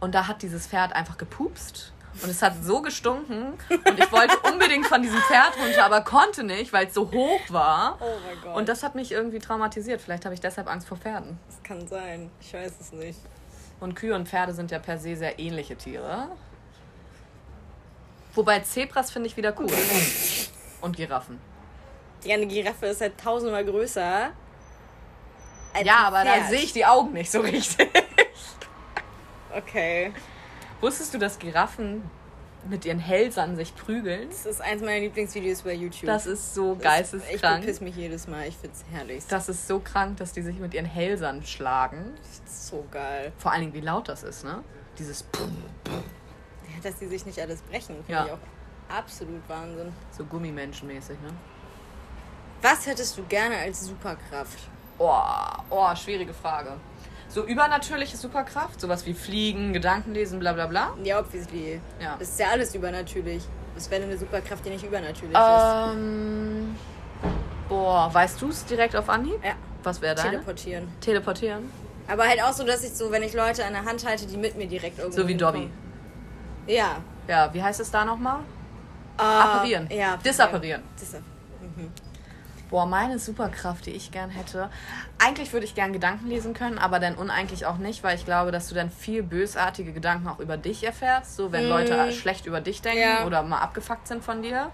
[0.00, 1.92] Und da hat dieses Pferd einfach gepupst.
[2.22, 3.54] Und es hat so gestunken.
[3.70, 7.40] Und ich wollte unbedingt von diesem Pferd runter, aber konnte nicht, weil es so hoch
[7.48, 7.98] war.
[8.00, 8.56] Oh mein Gott.
[8.56, 10.00] Und das hat mich irgendwie traumatisiert.
[10.00, 11.38] Vielleicht habe ich deshalb Angst vor Pferden.
[11.48, 12.30] das kann sein.
[12.40, 13.18] Ich weiß es nicht.
[13.80, 16.28] Und Kühe und Pferde sind ja per se sehr ähnliche Tiere.
[18.34, 19.70] Wobei Zebras finde ich wieder cool.
[20.80, 21.40] Und Giraffen.
[22.24, 24.30] Ja, eine Giraffe ist halt tausendmal größer.
[25.74, 26.48] Als Ja, ein aber da Pferd.
[26.50, 27.88] sehe ich die Augen nicht so richtig.
[29.56, 30.12] Okay.
[30.80, 32.02] Wusstest du, dass Giraffen
[32.68, 34.28] mit ihren Hälsern sich prügeln?
[34.28, 36.06] Das ist eins meiner Lieblingsvideos bei YouTube.
[36.06, 37.62] Das ist so Ich geisteskrank.
[37.62, 38.46] bepiss mich jedes Mal.
[38.46, 39.24] Ich find's herrlich.
[39.28, 42.12] Das ist so krank, dass die sich mit ihren Hälsern schlagen.
[42.44, 43.32] Das ist so geil.
[43.38, 44.62] Vor allen Dingen, wie laut das ist, ne?
[44.98, 45.24] Dieses
[45.86, 48.26] Ja, dass die sich nicht alles brechen, finde Ja.
[48.26, 49.92] ich auch absolut Wahnsinn.
[50.16, 51.30] so Gummimenschenmäßig, ne?
[52.62, 54.58] Was hättest du gerne als Superkraft?
[54.98, 55.12] Oh,
[55.70, 56.72] oh, schwierige Frage.
[57.28, 60.94] So übernatürliche Superkraft, sowas wie Fliegen, Gedankenlesen, bla bla bla.
[61.04, 61.80] Ja, obviously.
[62.00, 62.16] Ja.
[62.18, 63.42] Das ist ja alles übernatürlich.
[63.74, 66.74] Das wäre eine Superkraft, die nicht übernatürlich Ähm,
[67.68, 69.36] boah, weißt du es direkt auf Anhieb?
[69.36, 69.44] ist.
[69.44, 69.52] Ja.
[69.82, 70.30] Was wäre deine?
[70.30, 70.88] Teleportieren.
[71.00, 71.70] Teleportieren.
[72.08, 74.36] Aber halt auch so, dass ich so, wenn ich Leute an der Hand halte, die
[74.38, 75.70] mit mir direkt irgendwo So wie Dobby.
[76.66, 76.96] Ja.
[77.28, 78.40] Ja, wie heißt es da nochmal?
[79.18, 79.88] Ah, Apparieren.
[79.90, 80.16] Ja.
[80.16, 80.82] Disapparieren.
[80.98, 81.18] Disa
[82.70, 84.68] Boah, meine Superkraft, die ich gern hätte.
[85.18, 88.52] Eigentlich würde ich gern Gedanken lesen können, aber dann uneigentlich auch nicht, weil ich glaube,
[88.52, 91.36] dass du dann viel bösartige Gedanken auch über dich erfährst.
[91.36, 93.24] So, wenn Leute schlecht über dich denken Ja.
[93.26, 94.70] oder mal abgefuckt sind von dir.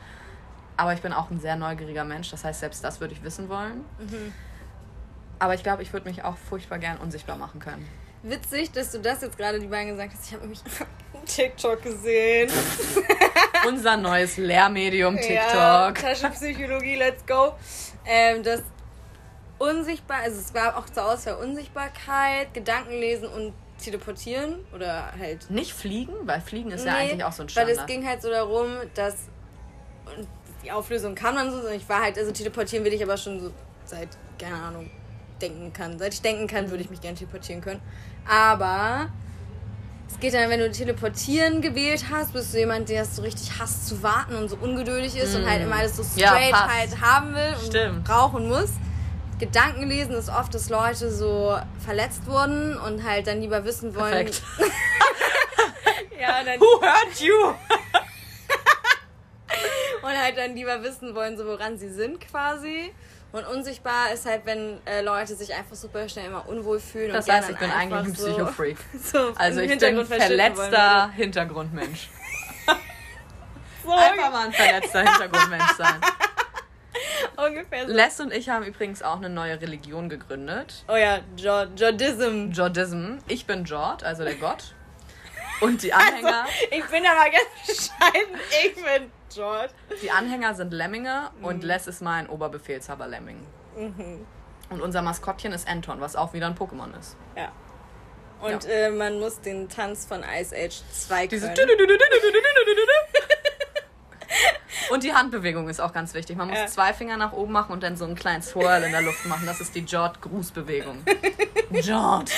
[0.77, 3.49] Aber ich bin auch ein sehr neugieriger Mensch, das heißt, selbst das würde ich wissen
[3.49, 3.85] wollen.
[5.39, 7.87] Aber ich glaube, ich würde mich auch furchtbar gern unsichtbar machen können.
[8.25, 10.27] Witzig, dass du das jetzt gerade die beiden gesagt hast.
[10.27, 10.63] Ich habe nämlich
[11.27, 12.51] TikTok gesehen.
[13.69, 16.05] Unser neues Lehrmedium Ja, TikTok.
[16.11, 17.55] Taschenpsychologie, let's go.
[18.07, 18.63] Ähm, das
[19.59, 23.53] unsichtbar, also es war auch zur Auswahl Unsichtbarkeit, Gedankenlesen und
[23.83, 25.51] Teleportieren oder halt.
[25.51, 27.79] Nicht fliegen, weil Fliegen ist ja Nee, eigentlich auch so ein Weil Standard.
[27.79, 29.29] es ging halt so darum, dass
[30.17, 30.29] und
[30.63, 33.41] die Auflösung kam dann so und ich war halt, also teleportieren will ich aber schon
[33.41, 33.51] so
[33.85, 34.91] seit, keine Ahnung,
[35.43, 35.99] denken kann.
[35.99, 37.81] Seit ich denken kann, würde ich mich gerne teleportieren können.
[38.29, 39.09] Aber
[40.11, 43.59] es geht dann, wenn du teleportieren gewählt hast, bist du jemand, der es so richtig
[43.59, 46.07] hasst zu warten und so ungeduldig ist und halt immer alles so Mm.
[46.17, 46.75] Ja, straight passt.
[46.75, 48.05] halt haben will und Stimmt.
[48.05, 48.71] brauchen muss.
[49.39, 54.31] Gedanken lesen ist oft, dass Leute so verletzt wurden und halt dann lieber wissen wollen.
[56.21, 57.35] Ja, dann Who hurt you?
[60.03, 62.93] und halt dann lieber wissen wollen, so woran sie sind quasi.
[63.35, 67.13] Und unsichtbar ist halt, wenn äh, Leute sich einfach super schnell immer unwohl fühlen.
[67.13, 68.77] Das und heißt, ich bin eigentlich ein einfach so- Psychofreak.
[69.03, 72.11] So Also ich bin verletzter Hintergrundmensch.
[73.83, 73.97] würde.
[73.99, 76.01] Einfach mal ein verletzter Hintergrundmensch sein.
[77.37, 77.93] So, ungefähr so.
[77.93, 80.85] Les und ich haben übrigens auch eine neue Religion gegründet.
[80.89, 82.51] Oh ja, Jo- Jordism.
[82.53, 83.17] Jordism.
[83.27, 84.75] Ich bin Jord, also der Gott.
[85.61, 88.39] Und die Anhänger, Ich bin aber ganz bescheiden.
[88.65, 89.75] Ich bin Jord.
[90.03, 91.45] die Anhänger sind Lemminge Mhm.
[91.45, 93.47] und Les ist mein Oberbefehlshaber Lemming.
[94.71, 97.17] Und unser Maskottchen ist Anton, was auch wieder ein Pokémon ist.
[97.37, 97.51] Ja.
[98.41, 98.71] Und Ja.
[98.71, 101.71] äh, man muss den Tanz von Ice Age 2 Diese können.
[104.91, 106.37] Und die Handbewegung ist auch ganz wichtig.
[106.37, 106.67] Man muss Ja.
[106.67, 109.47] zwei Finger nach oben machen und dann so einen kleinen Swirl in der Luft machen.
[109.47, 111.05] Das ist die Jord-Grußbewegung.
[111.71, 112.31] Jord.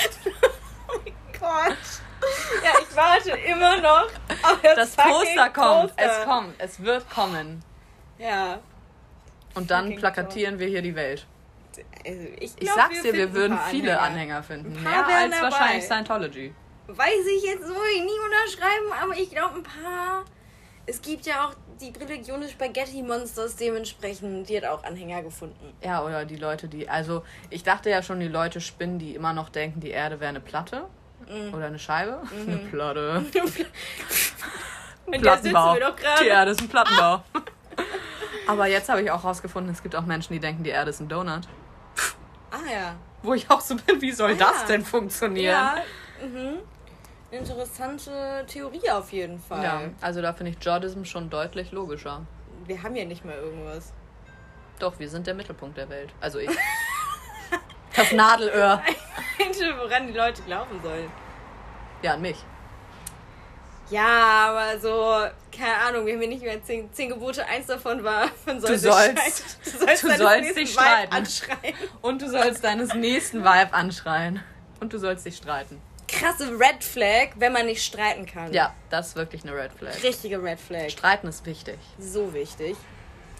[1.40, 1.76] Gott.
[2.64, 4.06] Ja, ich warte immer noch
[4.42, 5.96] auf das, Das Poster kommt.
[5.96, 6.20] Poster.
[6.20, 6.54] Es kommt.
[6.58, 7.62] Es wird kommen.
[8.18, 8.58] Ja.
[9.54, 11.26] Und dann Fucking plakatieren wir hier die Welt.
[12.06, 14.76] Also ich, Ich glaub, sag's dir, wir finden würden viele Anhänger finden.
[14.76, 15.42] Ein paar Mehr als dabei.
[15.42, 16.54] wahrscheinlich Scientology.
[16.86, 20.24] Weiß ich jetzt so nie unterschreiben, aber ich glaube ein paar.
[20.86, 25.74] Es gibt ja auch die Religion des Spaghetti Monsters dementsprechend, die hat auch Anhänger gefunden.
[25.82, 26.88] Ja, oder die Leute, die.
[26.88, 30.28] Also, ich dachte ja schon, die Leute spinnen, die immer noch denken, die Erde wäre
[30.30, 30.86] eine Platte.
[31.28, 31.54] Mhm.
[31.54, 32.20] Oder eine Scheibe.
[32.46, 33.24] Eine Platte.
[35.06, 36.26] Und da sitzen wir doch Die.
[36.26, 37.22] Erde ist ein Plattenbau.
[38.48, 41.00] Aber jetzt habe ich auch rausgefunden, es gibt auch Menschen, die denken, die Erde ist
[41.00, 41.42] ein Donut.
[42.50, 42.94] Ah ja.
[43.22, 44.66] Wo ich auch so bin, wie soll Ah, das ja.
[44.68, 45.44] denn funktionieren?
[45.52, 45.74] Ja.
[46.24, 46.58] Mhm.
[47.30, 49.62] Interessante Theorie auf jeden Fall.
[49.64, 52.22] Ja, also da finde ich Jordism schon deutlich logischer.
[52.66, 53.92] Wir haben ja nicht mal irgendwas.
[54.78, 56.10] Doch, wir sind der Mittelpunkt der Welt.
[56.20, 56.50] Also ich.
[57.96, 58.82] Das Nadelöhr.
[59.38, 61.10] Woran die Leute glauben sollen.
[62.02, 62.36] Ja, an mich.
[63.88, 67.46] Ja, aber so, keine Ahnung, wir haben hier nicht mehr zehn, zehn Gebote.
[67.46, 71.14] Eins davon war, man soll Du sich sollst- du sollst, du sollst dich streiten.
[71.14, 71.74] anschreien.
[72.02, 74.42] Und du sollst deines nächsten Vibe anschreien.
[74.80, 75.80] Und du sollst dich streiten.
[76.08, 78.52] krasse Red Flag, wenn man nicht streiten kann.
[78.52, 80.02] Ja, das ist wirklich eine Red Flag.
[80.02, 80.90] Richtige Red Flag.
[80.90, 81.78] Streiten ist wichtig.
[81.98, 82.76] So wichtig.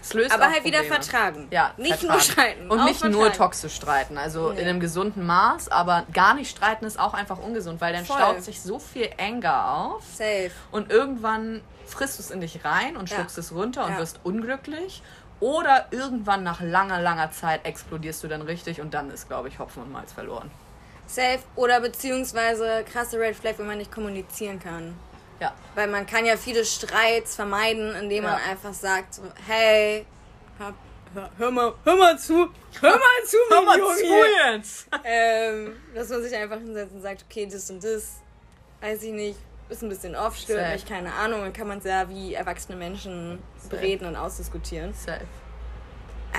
[0.01, 1.03] Es löst Aber halt wieder Probleme.
[1.03, 1.47] vertragen.
[1.51, 2.11] Ja, Nicht vertragen.
[2.13, 2.69] nur streiten.
[2.71, 4.17] Und nicht nur toxisch streiten.
[4.17, 4.61] Also Nee.
[4.61, 8.17] in einem gesunden Maß, aber gar nicht streiten ist auch einfach ungesund, weil dann Voll.
[8.17, 10.51] staut sich so viel Anger auf Safe.
[10.71, 13.17] und irgendwann frisst du es in dich rein und Ja.
[13.17, 13.97] schluckst es runter und Ja.
[13.99, 15.01] wirst unglücklich.
[15.39, 19.59] Oder irgendwann nach langer, langer Zeit explodierst du dann richtig und dann ist, glaube ich,
[19.59, 20.49] Hopfen und Malz verloren.
[21.05, 21.39] Safe.
[21.55, 24.95] Oder beziehungsweise krasse Red Flag, wenn man nicht kommunizieren kann.
[25.39, 25.53] Ja.
[25.75, 28.49] Weil man kann ja viele Streits vermeiden, indem man Ja.
[28.51, 30.05] einfach sagt, so, hey,
[30.57, 30.73] hör,
[31.13, 32.33] hör, hör, mal, hör mal zu,
[32.81, 34.25] hör mal zu, mein Junge.
[34.55, 34.87] jetzt!
[35.03, 38.15] Ähm, dass man sich einfach hinsetzt und sagt, okay, das und das,
[38.81, 39.37] weiß ich nicht,
[39.69, 40.73] ist ein bisschen off, stört Safe.
[40.73, 41.41] mich, keine Ahnung.
[41.41, 44.93] Dann kann man es ja wie erwachsene Menschen bereden und ausdiskutieren.
[44.93, 45.25] Safe.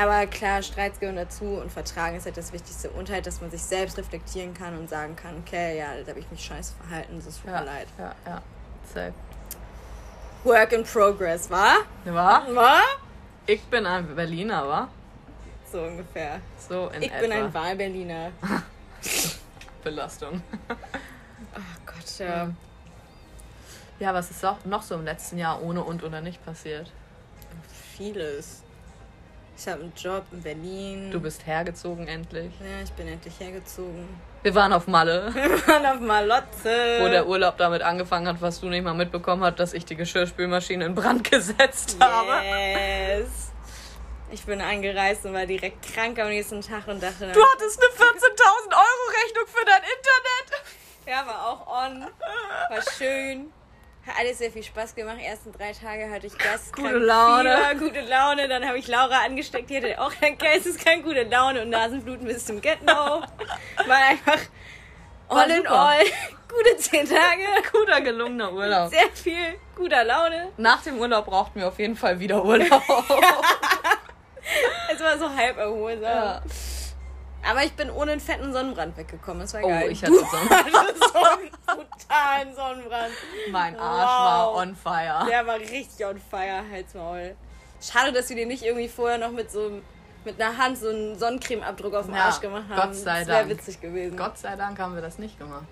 [0.01, 2.89] Aber klar, Streits gehören dazu und Vertragen ist halt das Wichtigste.
[2.91, 6.21] Und halt, dass man sich selbst reflektieren kann und sagen kann, okay, ja, da habe
[6.21, 7.89] ich mich scheiße verhalten, das tut Ja, mir leid.
[7.99, 8.43] ja, ja.
[8.93, 9.13] Safe.
[10.45, 11.77] Work in progress, wa?
[12.05, 12.43] Wa?
[12.55, 12.81] Wa?
[13.47, 14.89] Ich bin ein Berliner, wa?
[15.71, 16.41] So ungefähr.
[16.69, 17.21] So in Ich etwa.
[17.21, 18.33] bin ein Wahlberliner.
[19.85, 20.43] Belastung.
[20.71, 22.51] Oh Gott, ja.
[24.01, 26.91] Ja, was ist auch noch so im letzten Jahr ohne und oder nicht passiert?
[27.97, 28.63] Vieles.
[29.57, 31.11] Ich habe einen Job in Berlin.
[31.11, 32.53] Du bist hergezogen endlich.
[32.61, 34.09] Ja, ich bin endlich hergezogen.
[34.49, 37.01] Wir waren auf Malle, Wir waren auf Malotze.
[37.01, 39.95] wo der Urlaub damit angefangen hat, was du nicht mal mitbekommen hast, dass ich die
[39.95, 42.43] Geschirrspülmaschine in Brand gesetzt habe.
[42.47, 43.53] Yes.
[44.31, 47.79] Ich bin angereist und war direkt krank am nächsten Tag und dachte dann, Du hattest
[47.79, 48.01] eine 14.000
[48.73, 50.65] Euro Rechnung für dein Internet.
[51.07, 52.07] ja, war auch on.
[52.71, 53.53] War schön.
[54.09, 55.19] Hat alles sehr viel Spaß gemacht.
[55.23, 57.57] Ersten drei Tage hatte ich geisteskrank Gute Laune.
[57.57, 58.49] Fieber, gute Laune.
[58.49, 62.61] Dann habe ich Laura angesteckt, die hatte auch geisteskrank gute Laune und Nasenbluten bis zum
[62.63, 62.93] Get-No.
[62.93, 63.27] War
[64.09, 64.39] einfach
[65.29, 66.01] all in all
[66.49, 67.43] gute zehn Tage.
[67.71, 68.91] Guter gelungener Urlaub.
[68.91, 70.53] Sehr viel guter Laune.
[70.57, 72.83] Nach dem Urlaub brauchten wir auf jeden Fall wieder Urlaub.
[74.91, 76.03] Es war so halb erholsam.
[76.03, 76.43] Ja.
[77.47, 79.43] Aber ich bin ohne einen fetten Sonnenbrand weggekommen.
[79.43, 79.91] Das war Oh, geil.
[79.91, 83.13] ich hatte du so einen brutalen Sonnenbrand.
[83.51, 84.63] Mein Arsch war Wow.
[84.63, 85.27] on fire.
[85.29, 87.37] Der war richtig on fire, Halsmaul.
[87.81, 89.81] Schade, dass wir dir nicht irgendwie vorher noch mit so
[90.25, 92.89] mit einer Hand so einen Sonnencremeabdruck auf dem Ja, Arsch gemacht haben.
[92.89, 93.51] Gott sei das wäre Dank.
[93.51, 94.17] witzig gewesen.
[94.17, 95.67] Gott sei Dank haben wir das nicht gemacht.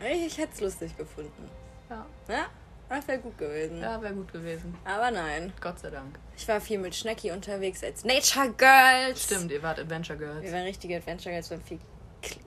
[0.00, 1.50] Ich, ich hätte es lustig gefunden.
[1.90, 2.44] Ja, Ja?
[2.92, 3.80] Das wäre gut gewesen.
[3.80, 4.76] ja wäre gut gewesen.
[4.84, 5.50] Aber nein.
[5.62, 6.18] Gott sei Dank.
[6.36, 9.24] Ich war viel mit Schnecki unterwegs als Nature Girls.
[9.24, 10.42] Stimmt, ihr wart Adventure Girls.
[10.42, 11.78] Wir waren richtige Adventure Girls, wir haben viel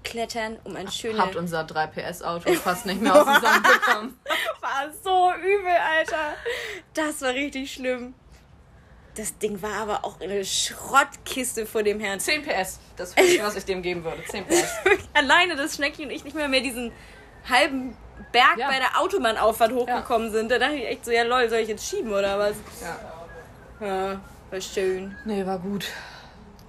[0.04, 1.20] klettern, um ein schönes...
[1.20, 4.20] Habt unser 3PS-Auto fast nicht mehr aus dem Sand bekommen.
[4.62, 6.36] war so übel, Alter.
[6.94, 8.14] Das war richtig schlimm.
[9.16, 12.20] Das Ding war aber auch eine Schrottkiste vor dem Herrn.
[12.20, 12.80] 10 PS.
[12.98, 14.24] Das höchste, was ich dem geben würde.
[14.24, 14.74] 10 PS.
[15.14, 16.92] Alleine, dass Schnecki und ich nicht mehr mehr diesen
[17.50, 17.98] halben
[18.32, 18.68] Berg Ja.
[18.70, 20.50] bei der Autobahnauffahrt hochgekommen sind.
[20.52, 22.56] Da dachte ich echt so, ja lol, soll ich jetzt schieben oder was?
[22.82, 23.88] Ja.
[23.88, 25.16] Ja, war schön.
[25.26, 25.86] Nee, war gut.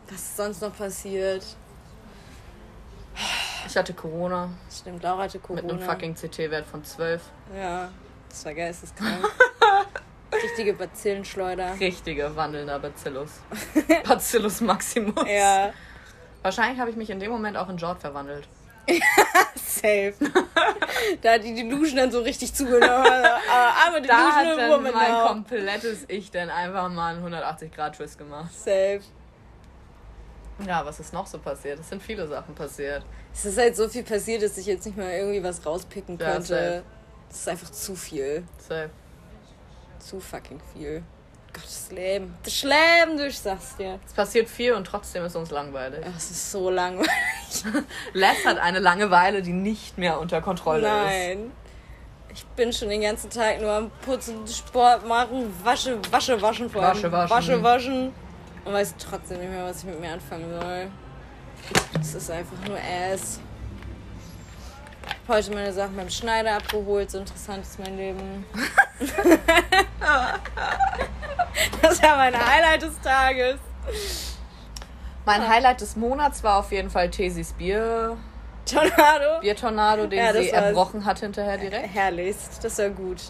[0.09, 1.45] Was ist sonst noch passiert?
[3.67, 5.63] Ich hatte Corona Stimmt, Laura hatte Corona.
[5.63, 7.21] mit einem fucking CT-Wert von 12.
[7.57, 7.89] Ja,
[8.29, 9.25] das war geisteskrank.
[10.33, 11.75] Richtige Bazillenschleuder.
[11.81, 13.41] Richtiger wandelnder Bacillus.
[14.09, 15.25] Bacillus Maximus.
[15.29, 15.73] Ja,
[16.43, 18.47] Wahrscheinlich habe ich mich in dem Moment auch in Jord verwandelt.
[19.57, 20.15] safe.
[21.23, 22.87] da hat die Delusion dann so richtig zugenommen.
[22.91, 25.27] Aber arme Da hat dann Woman mein now.
[25.29, 28.53] komplettes Ich dann einfach mal einen 180-Grad-Twist gemacht.
[28.55, 29.01] Safe.
[30.67, 31.79] Ja, was ist noch so passiert?
[31.81, 33.05] Es sind viele Sachen passiert.
[33.35, 36.33] Es ist halt so viel passiert, dass ich jetzt nicht mal irgendwie was rauspicken Ja,
[36.33, 36.47] könnte.
[36.47, 36.83] safe.
[37.29, 38.45] Das ist einfach zu viel.
[38.59, 38.91] Safe.
[39.99, 41.03] Zu fucking viel.
[41.57, 42.35] Gott, das Leben.
[42.43, 43.99] Das Leben, du, ich sag's dir.
[44.07, 46.05] Es passiert viel und trotzdem ist uns langweilig.
[46.05, 47.11] Ach, es ist so langweilig.
[48.13, 51.05] Les hat eine Langeweile, die nicht mehr unter Kontrolle ist.
[51.05, 51.53] Nein.
[52.35, 56.83] Ich bin schon den ganzen Tag nur am Putzen, Sport machen, Wasche, Wasche, waschen vor
[56.83, 56.95] allem.
[56.95, 57.31] Wasche, waschen.
[57.31, 58.13] Wasche, waschen.
[58.67, 60.89] Und weiß trotzdem nicht mehr, was ich mit mir anfangen soll.
[61.99, 63.41] Es ist einfach nur Ass.
[65.29, 67.11] Heute meine Sachen beim Schneider abgeholt.
[67.11, 68.45] So interessant ist mein Leben.
[71.83, 73.59] das war mein Highlight des Tages.
[75.25, 78.17] Mein Highlight des Monats war auf jeden Fall Tesis Bier,
[78.65, 79.41] Tornado.
[79.41, 81.95] Biertornado, den Ja, sie erbrochen hat hinterher direkt.
[81.95, 82.63] Herrlichst.
[82.63, 83.23] Das war gut.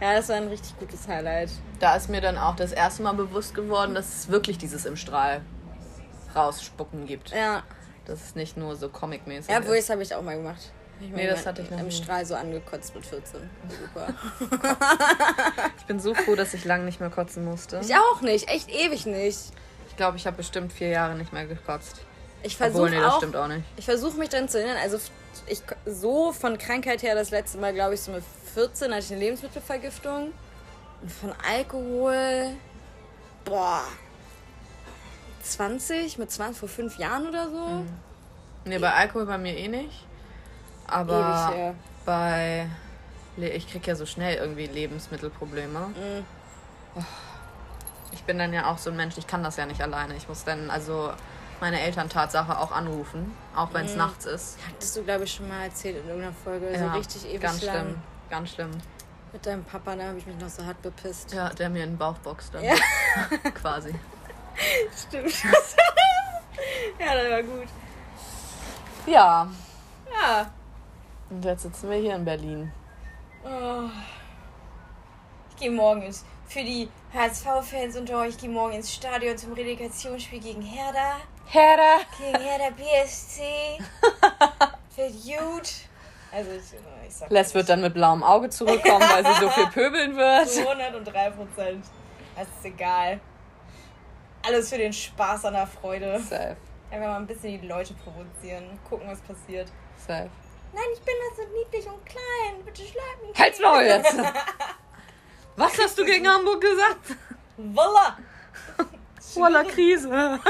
[0.00, 1.50] Ja, das war ein richtig gutes Highlight.
[1.80, 4.96] Da ist mir dann auch das erste Mal bewusst geworden, dass es wirklich dieses im
[4.96, 5.40] Strahl
[6.36, 7.30] rausspucken gibt.
[7.30, 7.62] Ja.
[8.04, 9.50] Das ist nicht nur so comic-mäßig.
[9.50, 9.68] Ja, ist.
[9.68, 10.70] das habe ich auch mal gemacht.
[11.00, 11.92] Ich Nee, das hatte ich noch Im nie.
[11.92, 13.40] Strahl so angekotzt mit 14.
[13.80, 14.14] Super.
[15.78, 17.80] Ich bin so froh, dass ich lange nicht mehr kotzen musste.
[17.82, 18.48] Ich auch nicht.
[18.48, 19.38] Echt ewig nicht.
[19.88, 21.96] Ich glaube, ich habe bestimmt vier Jahre nicht mehr gekotzt.
[22.42, 23.16] Ich versuche nee, das auch.
[23.18, 23.64] stimmt auch nicht.
[23.76, 24.76] Ich versuche mich dann zu erinnern.
[24.82, 24.98] Also
[25.46, 28.22] ich so von Krankheit her das letzte Mal, glaube ich, so mit
[28.54, 30.32] 14 hatte ich eine Lebensmittelvergiftung.
[31.00, 32.50] Und von Alkohol,
[33.44, 33.82] boah,
[35.42, 37.84] 20, mit 20, vor fünf Jahren oder so.
[38.64, 40.07] Nee, bei Alkohol bei mir eh nicht.
[40.88, 41.74] Aber Ewig her.
[42.04, 42.66] bei.
[43.36, 45.78] Ich krieg ja so schnell irgendwie Lebensmittelprobleme.
[45.78, 46.24] Mhm.
[48.12, 50.16] Ich bin dann ja auch so ein Mensch, ich kann das ja nicht alleine.
[50.16, 51.12] Ich muss dann also
[51.60, 53.98] meine Eltern Tatsache auch anrufen, auch wenn es Mhm.
[53.98, 54.58] nachts ist.
[54.74, 56.70] Hattest du, glaube ich, schon mal erzählt in irgendeiner Folge.
[56.72, 57.74] Ja, so richtig ewig ganz lang.
[57.76, 57.94] schlimm.
[58.30, 58.70] Ganz schlimm.
[59.32, 61.32] Mit deinem Papa, da habe ich mich noch so hart bepisst.
[61.32, 62.64] Ja, der mir in den Bauch boxt dann.
[62.64, 62.74] Ja.
[63.54, 63.94] Quasi.
[65.06, 65.32] Stimmt.
[66.98, 67.68] ja, das war gut.
[69.06, 69.48] Ja.
[70.12, 70.50] Ja.
[71.30, 72.72] Und jetzt sitzen wir hier in Berlin.
[73.44, 73.88] Oh.
[75.50, 79.52] Ich gehe morgen ins, für die HSV-Fans unter euch, ich gehe morgen ins Stadion zum
[79.52, 81.16] Relegationsspiel gegen Hertha.
[81.46, 81.98] Herda!
[82.18, 83.42] Gegen Hertha BSC.
[84.96, 85.70] Wird gut.
[86.30, 86.74] Also ich,
[87.06, 90.48] ich sag Les wird dann mit blauem Auge zurückkommen, weil sie so viel pöbeln wird.
[90.48, 91.84] zu 103 Prozent.
[92.36, 93.20] Das ist egal.
[94.46, 96.20] Alles für den Spaß an der Freude.
[96.20, 96.56] Safe.
[96.90, 98.78] Einfach mal ein bisschen die Leute provozieren.
[98.88, 99.68] Gucken, was passiert.
[99.96, 100.30] Safe.
[100.72, 102.64] Nein, ich bin doch so niedlich und klein.
[102.64, 103.38] Bitte schlag mich.
[103.38, 104.14] Halt's Maul jetzt!
[105.56, 107.16] Was hast du gegen Hamburg gesagt?
[107.56, 108.16] Voila!
[109.34, 110.38] Voller Krise.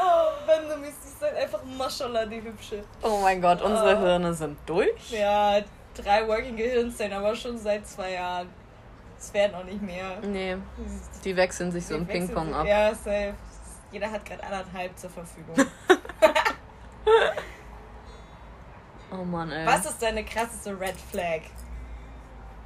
[0.00, 2.82] Oh, wenn du mich siehst, dann einfach Maschallah, die hübsche.
[3.02, 4.00] Oh mein Gott, unsere Oh.
[4.00, 5.10] Hirne sind durch.
[5.10, 5.60] Ja,
[5.94, 8.48] drei Working Gehirnzellen, aber schon seit zwei Jahren.
[9.18, 10.18] Es werden auch nicht mehr.
[10.22, 10.56] Nee,
[11.24, 12.66] die wechseln sich so im Die Ping-Pong ab.
[12.66, 13.34] Ja, safe.
[13.90, 15.56] Jeder hat gerade anderthalb zur Verfügung.
[19.10, 19.66] Oh Mann, ey.
[19.66, 21.40] Was ist deine krasseste Red Flag?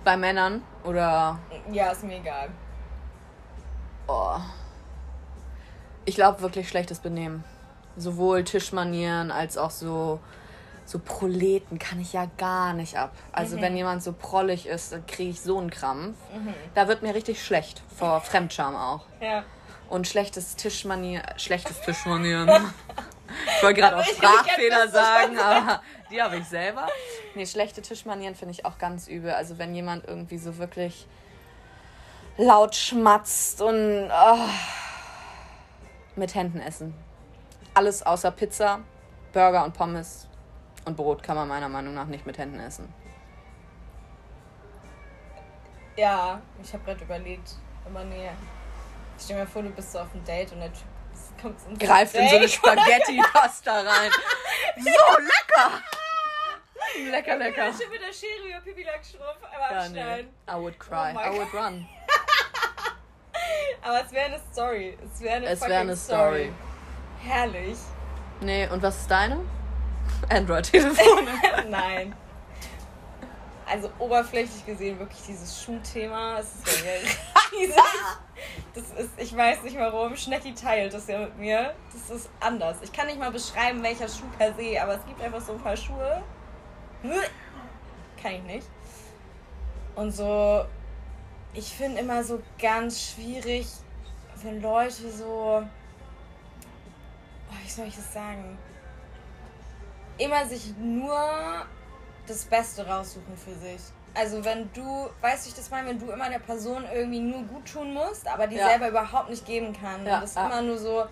[0.05, 1.39] Bei Männern oder.
[1.71, 2.49] Ja, ist mir egal.
[4.09, 4.39] Oh.
[6.05, 7.45] Ich glaube wirklich schlechtes Benehmen.
[7.97, 10.19] Sowohl Tischmanieren als auch so.
[10.85, 13.13] So Proleten kann ich ja gar nicht ab.
[13.31, 16.17] Also wenn jemand so prollig ist, dann kriege ich so einen Krampf.
[16.75, 17.83] Da wird mir richtig schlecht.
[17.97, 19.07] Vor Fremdscham auch.
[19.21, 19.45] Ja.
[19.89, 22.51] Und schlechtes Tischmanier, schlechtes Tischmanieren.
[23.57, 26.89] ich wollte gerade auch ich Sprachfehler sagen, aber die habe ich selber.
[27.35, 29.33] Nee, schlechte Tischmanieren finde ich auch ganz übel.
[29.33, 31.07] Also wenn jemand irgendwie so wirklich
[32.37, 34.49] laut schmatzt und ah,
[36.17, 36.95] mit Händen essen.
[37.75, 38.81] Alles außer Pizza,
[39.33, 40.29] Burger und Pommes
[40.85, 42.93] und Brot kann man meiner Meinung nach nicht mit Händen essen.
[45.97, 47.57] Ja, ich habe gerade überlegt.
[47.85, 48.31] Aber nee.
[49.19, 50.83] Stell dir mal vor, du bist so auf einem Date und der Typ
[51.43, 52.49] kommt ins Greift in so eine.
[52.49, 54.11] Spaghetti-Pasta rein.
[54.79, 55.83] So lecker!
[57.11, 57.67] Lecker, lecker.
[57.67, 59.39] Ja, schon mit der Schere über Pipi Langstrumpf
[59.71, 60.27] Ja, nee.
[60.49, 61.15] I would cry.
[61.15, 61.87] Oh I would run.
[63.83, 64.99] Aber es wäre eine Story.
[65.05, 66.53] Es wäre eine Es wäre eine Story.
[67.21, 67.79] Herrlich.
[68.41, 69.41] Nee, und was ist deine?
[70.29, 71.29] Android-Telefon.
[71.69, 72.15] Nein.
[73.67, 76.39] Also oberflächlich gesehen wirklich dieses Schuhthema.
[76.39, 76.93] Es ist ja
[77.53, 77.77] riesig.
[78.75, 80.17] Das ist, ich weiß nicht warum.
[80.17, 81.75] Schnecki teilt das ja mit mir.
[81.93, 82.79] Das ist anders.
[82.83, 85.61] Ich kann nicht mal beschreiben, welcher Schuh per se, aber es gibt einfach so ein
[85.61, 86.23] paar Schuhe.
[88.21, 88.67] Kann ich nicht.
[89.95, 90.65] Und so,
[91.55, 93.67] ich finde immer so ganz schwierig,
[94.43, 95.63] wenn Leute so.
[97.51, 98.59] Oh, wie soll ich das sagen?
[100.19, 101.67] Immer sich nur
[102.27, 103.81] das Beste raussuchen für sich.
[104.15, 107.43] Also wenn du, weißt du, ich das meine, wenn du immer der Person irgendwie nur
[107.45, 108.69] gut tun musst, aber die Ja.
[108.69, 110.05] selber überhaupt nicht geben kann.
[110.07, 110.47] Ja, das ja.
[110.47, 111.05] immer nur so,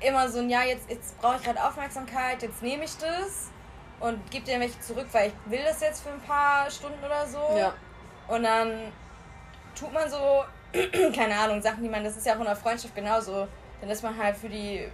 [0.00, 3.50] immer so ein, ja, jetzt, jetzt brauche ich gerade Aufmerksamkeit, jetzt nehme ich das
[4.00, 7.26] und gebe dir welche zurück, weil ich will das jetzt für ein paar Stunden oder
[7.26, 7.56] so.
[7.56, 7.72] ja.
[8.28, 8.92] Und dann
[9.78, 10.44] tut man so,
[11.14, 13.46] keine Ahnung, Sachen, die man, das ist ja auch in der Freundschaft genauso.
[13.80, 14.88] Dann ist man halt für die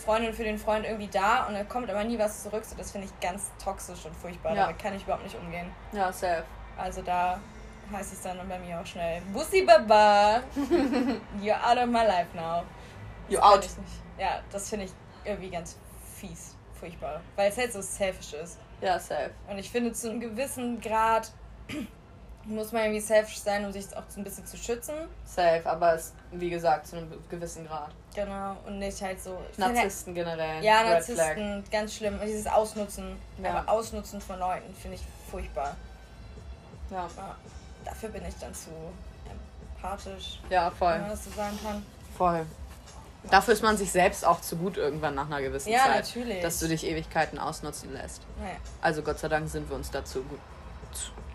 [0.00, 2.64] Freundin, für den Freund irgendwie da und dann kommt aber nie was zurück.
[2.64, 4.54] So, das finde ich ganz toxisch und furchtbar.
[4.54, 4.62] Ja.
[4.66, 5.70] Damit kann ich überhaupt nicht umgehen.
[5.92, 6.44] Ja, safe.
[6.76, 7.38] Also da
[7.92, 10.42] heißt es dann bei mir auch schnell, Bussi Baba,
[11.40, 12.62] you're out of my life now.
[13.28, 13.68] You Das kann out.
[14.18, 14.92] Ja, das finde ich
[15.24, 15.76] irgendwie ganz
[16.16, 17.20] fies, furchtbar.
[17.36, 18.58] Weil es halt so selfish ist.
[18.80, 19.30] Ja, safe.
[19.48, 21.32] Und ich finde, zu einem gewissen Grad
[22.44, 24.94] muss man irgendwie selfish sein, um sich auch so ein bisschen zu schützen.
[25.26, 27.90] Safe, aber es, wie gesagt, zu einem gewissen Grad.
[28.14, 28.56] Genau.
[28.66, 29.38] Und nicht halt so.
[29.52, 30.64] finde halt- Narzissten generell.
[30.64, 31.16] Ja, Red Flag.
[31.36, 32.14] Narzissten, ganz schlimm.
[32.18, 33.16] Und dieses Ausnutzen.
[33.42, 33.50] Ja.
[33.54, 35.76] Aber Ausnutzen von Leuten finde ich furchtbar.
[36.90, 37.08] Ja.
[37.16, 37.36] Ja,
[37.84, 38.70] dafür bin ich dann zu
[39.76, 40.98] empathisch, ja, wenn voll.
[40.98, 41.86] man das so sagen kann.
[42.16, 42.46] Voll.
[43.30, 46.04] Dafür ist man sich selbst auch zu gut irgendwann nach einer gewissen Ja, Zeit.
[46.06, 46.42] natürlich.
[46.42, 48.22] Dass du dich Ewigkeiten ausnutzen lässt.
[48.40, 48.56] Naja.
[48.80, 50.40] Also Gott sei Dank sind wir uns dazu gut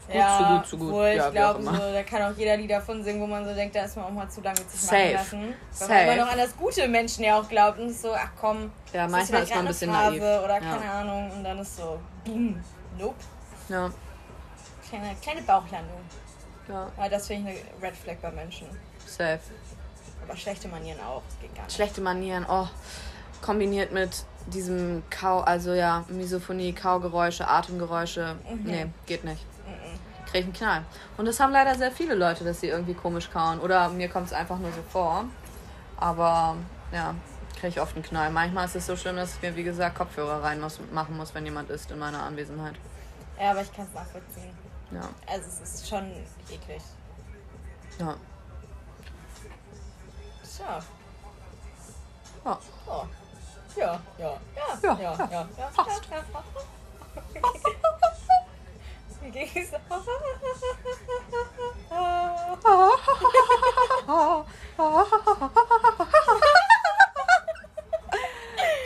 [0.07, 0.87] Gut, ja, zu gut, zu gut.
[0.89, 3.53] Obwohl, Ja, ich glaube, so, da kann auch jeder Lied davon singen, wo man so
[3.55, 5.13] denkt, da ist man auch mal zu lange sich Safe.
[5.13, 5.41] machen lassen.
[5.41, 5.93] Weil Safe.
[5.93, 8.71] man immer noch an das gute Menschen ja auch glaubt und ist so, ach komm,
[8.93, 10.21] Ja, das manchmal ist, ist man ein bisschen Phase naiv.
[10.43, 10.59] Oder Ja.
[10.59, 12.63] keine Ahnung und dann ist so, boom,
[12.99, 13.15] nope.
[13.69, 13.89] Ja.
[14.87, 15.97] Kleine, kleine Bauchlandung.
[16.69, 18.67] ja, Aber das finde ich eine Red Flag bei Menschen.
[19.07, 19.39] safe.
[20.27, 21.75] Aber schlechte Manieren auch, das geht gar nicht.
[21.75, 22.67] Schlechte Manieren, oh.
[23.41, 24.09] Kombiniert mit
[24.47, 28.35] diesem Kau, also ja, Misophonie, Kaugeräusche, Atemgeräusche.
[28.63, 29.43] Nee, geht nicht.
[30.35, 30.83] Krieg ich einen Knall.
[31.15, 33.61] Und das haben leider sehr viele Leute, dass sie irgendwie komisch kauen.
[33.61, 35.23] Oder mir kommt es einfach nur so vor.
[35.95, 36.57] Aber
[36.91, 37.15] ja,
[37.53, 38.31] kriege ich oft einen Knall.
[38.31, 41.33] Manchmal ist es so schlimm, dass ich mir, wie gesagt, Kopfhörer rein muss, machen muss,
[41.33, 42.75] wenn jemand ist in meiner Anwesenheit.
[43.39, 44.51] Ja, aber ich kann es nachvollziehen.
[44.91, 46.11] Ja, Also es ist schon
[46.49, 46.81] eklig.
[47.99, 48.15] ja.
[50.43, 50.63] So.
[50.63, 52.59] ja.
[52.87, 53.05] Oh.
[53.77, 54.37] Ja, ja, ja,
[54.83, 55.69] Ja, ja, ja, ja, ja.
[55.75, 56.01] passt.
[56.11, 57.41] ja, ja.
[59.25, 59.71] Wie ging's?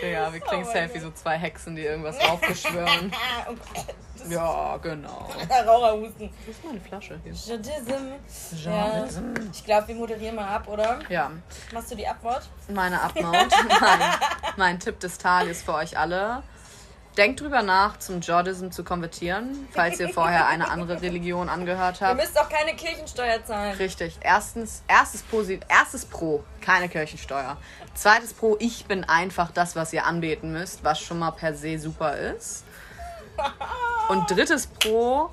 [0.01, 3.11] Digga, wir klingen safe wie so zwei Hexen, die irgendwas aufbeschwören.
[4.27, 5.29] Ja, genau.
[5.65, 6.29] Raucherhusten.
[6.45, 7.31] Das ist meine Flasche hier.
[7.33, 8.11] Jadism.
[8.63, 9.05] Ja.
[9.51, 10.99] Ich glaube, wir moderieren mal ab, oder?
[11.07, 11.31] Ja,
[11.73, 12.43] Machst du die Abwort?
[12.67, 13.47] meine Upmode.
[13.81, 13.99] mein,
[14.57, 16.43] mein Tipp des Tages für euch alle.
[17.19, 22.07] Denkt drüber nach, zum Jordism zu konvertieren, falls ihr vorher eine andere Religion angehört Ihr
[22.07, 22.21] habt.
[22.21, 23.75] müsst auch keine Kirchensteuer zahlen.
[23.75, 24.17] Richtig.
[24.21, 27.57] Erstens, erstes, Posi erstes Pro, keine Kirchensteuer.
[27.93, 31.77] Zweites Pro, ich bin einfach das, was ihr anbeten müsst, was schon mal per se
[31.77, 32.63] super ist.
[34.07, 35.29] Und drittes Pro,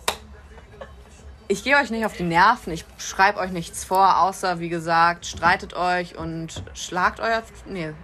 [1.46, 5.24] ich gehe euch nicht auf die Nerven, ich schreibe euch nichts vor, außer wie gesagt,
[5.24, 7.44] streitet euch und schlagt euer.
[7.64, 7.94] Nee.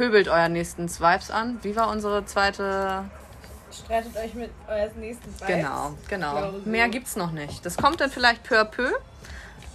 [0.00, 1.58] Pöbelt euer nächsten Vibes an.
[1.60, 3.04] Wie war unsere zweite
[3.70, 5.46] Streitet euch mit eures nächsten Vibes.
[5.46, 6.52] Genau, genau.
[6.52, 6.62] so.
[6.64, 7.66] Mehr gibt's noch nicht.
[7.66, 8.90] Das kommt dann vielleicht peu à peu,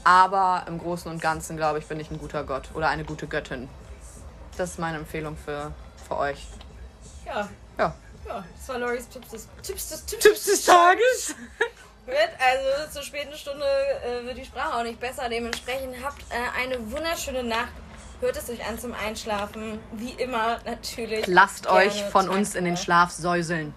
[0.03, 3.27] aber im Großen und Ganzen, glaube ich, bin ich ein guter Gott oder eine gute
[3.27, 3.69] Göttin.
[4.57, 5.71] Das ist meine Empfehlung für,
[6.07, 6.47] für euch.
[7.27, 7.47] Ja,
[7.77, 7.93] Ja.
[8.27, 8.43] ja.
[8.57, 10.23] Das war Loris Tipps des, Tipps des Tipps.
[10.23, 11.35] Tipps des Tages.
[12.07, 13.63] Gut, also zur späten Stunde
[14.03, 15.29] äh, wird die Sprache auch nicht besser.
[15.29, 17.73] Dementsprechend habt äh, eine wunderschöne Nacht.
[18.25, 19.79] Hört es euch an zum Einschlafen.
[19.91, 21.27] Wie immer natürlich.
[21.27, 23.71] Lasst euch von uns in den Schlaf säuseln.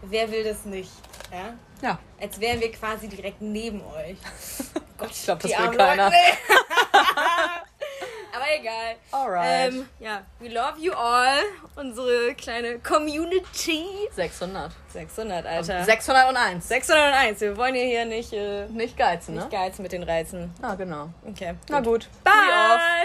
[0.00, 0.90] Wer will das nicht?
[1.30, 1.58] Ja?
[1.86, 1.98] Ja.
[2.18, 4.16] Als wären wir quasi direkt neben euch.
[4.96, 6.10] Gott, Ich glaub, das will keiner.
[8.34, 8.96] Aber egal.
[9.10, 9.74] Alright.
[9.74, 11.42] Ähm, ja, we love you all.
[11.76, 14.08] Unsere kleine Community.
[14.10, 14.72] 600.
[14.88, 15.84] 600, Alter.
[15.84, 16.66] 601.
[16.66, 17.40] 601.
[17.42, 19.40] Wir wollen ja hier nicht, äh, Nicht geizen, ne?
[19.42, 20.50] nicht geizen mit den Reizen.
[20.62, 21.10] Ah, genau.
[21.28, 21.56] Okay.
[21.68, 22.08] Na gut.
[22.24, 22.32] Bye.
[22.32, 23.04] Bye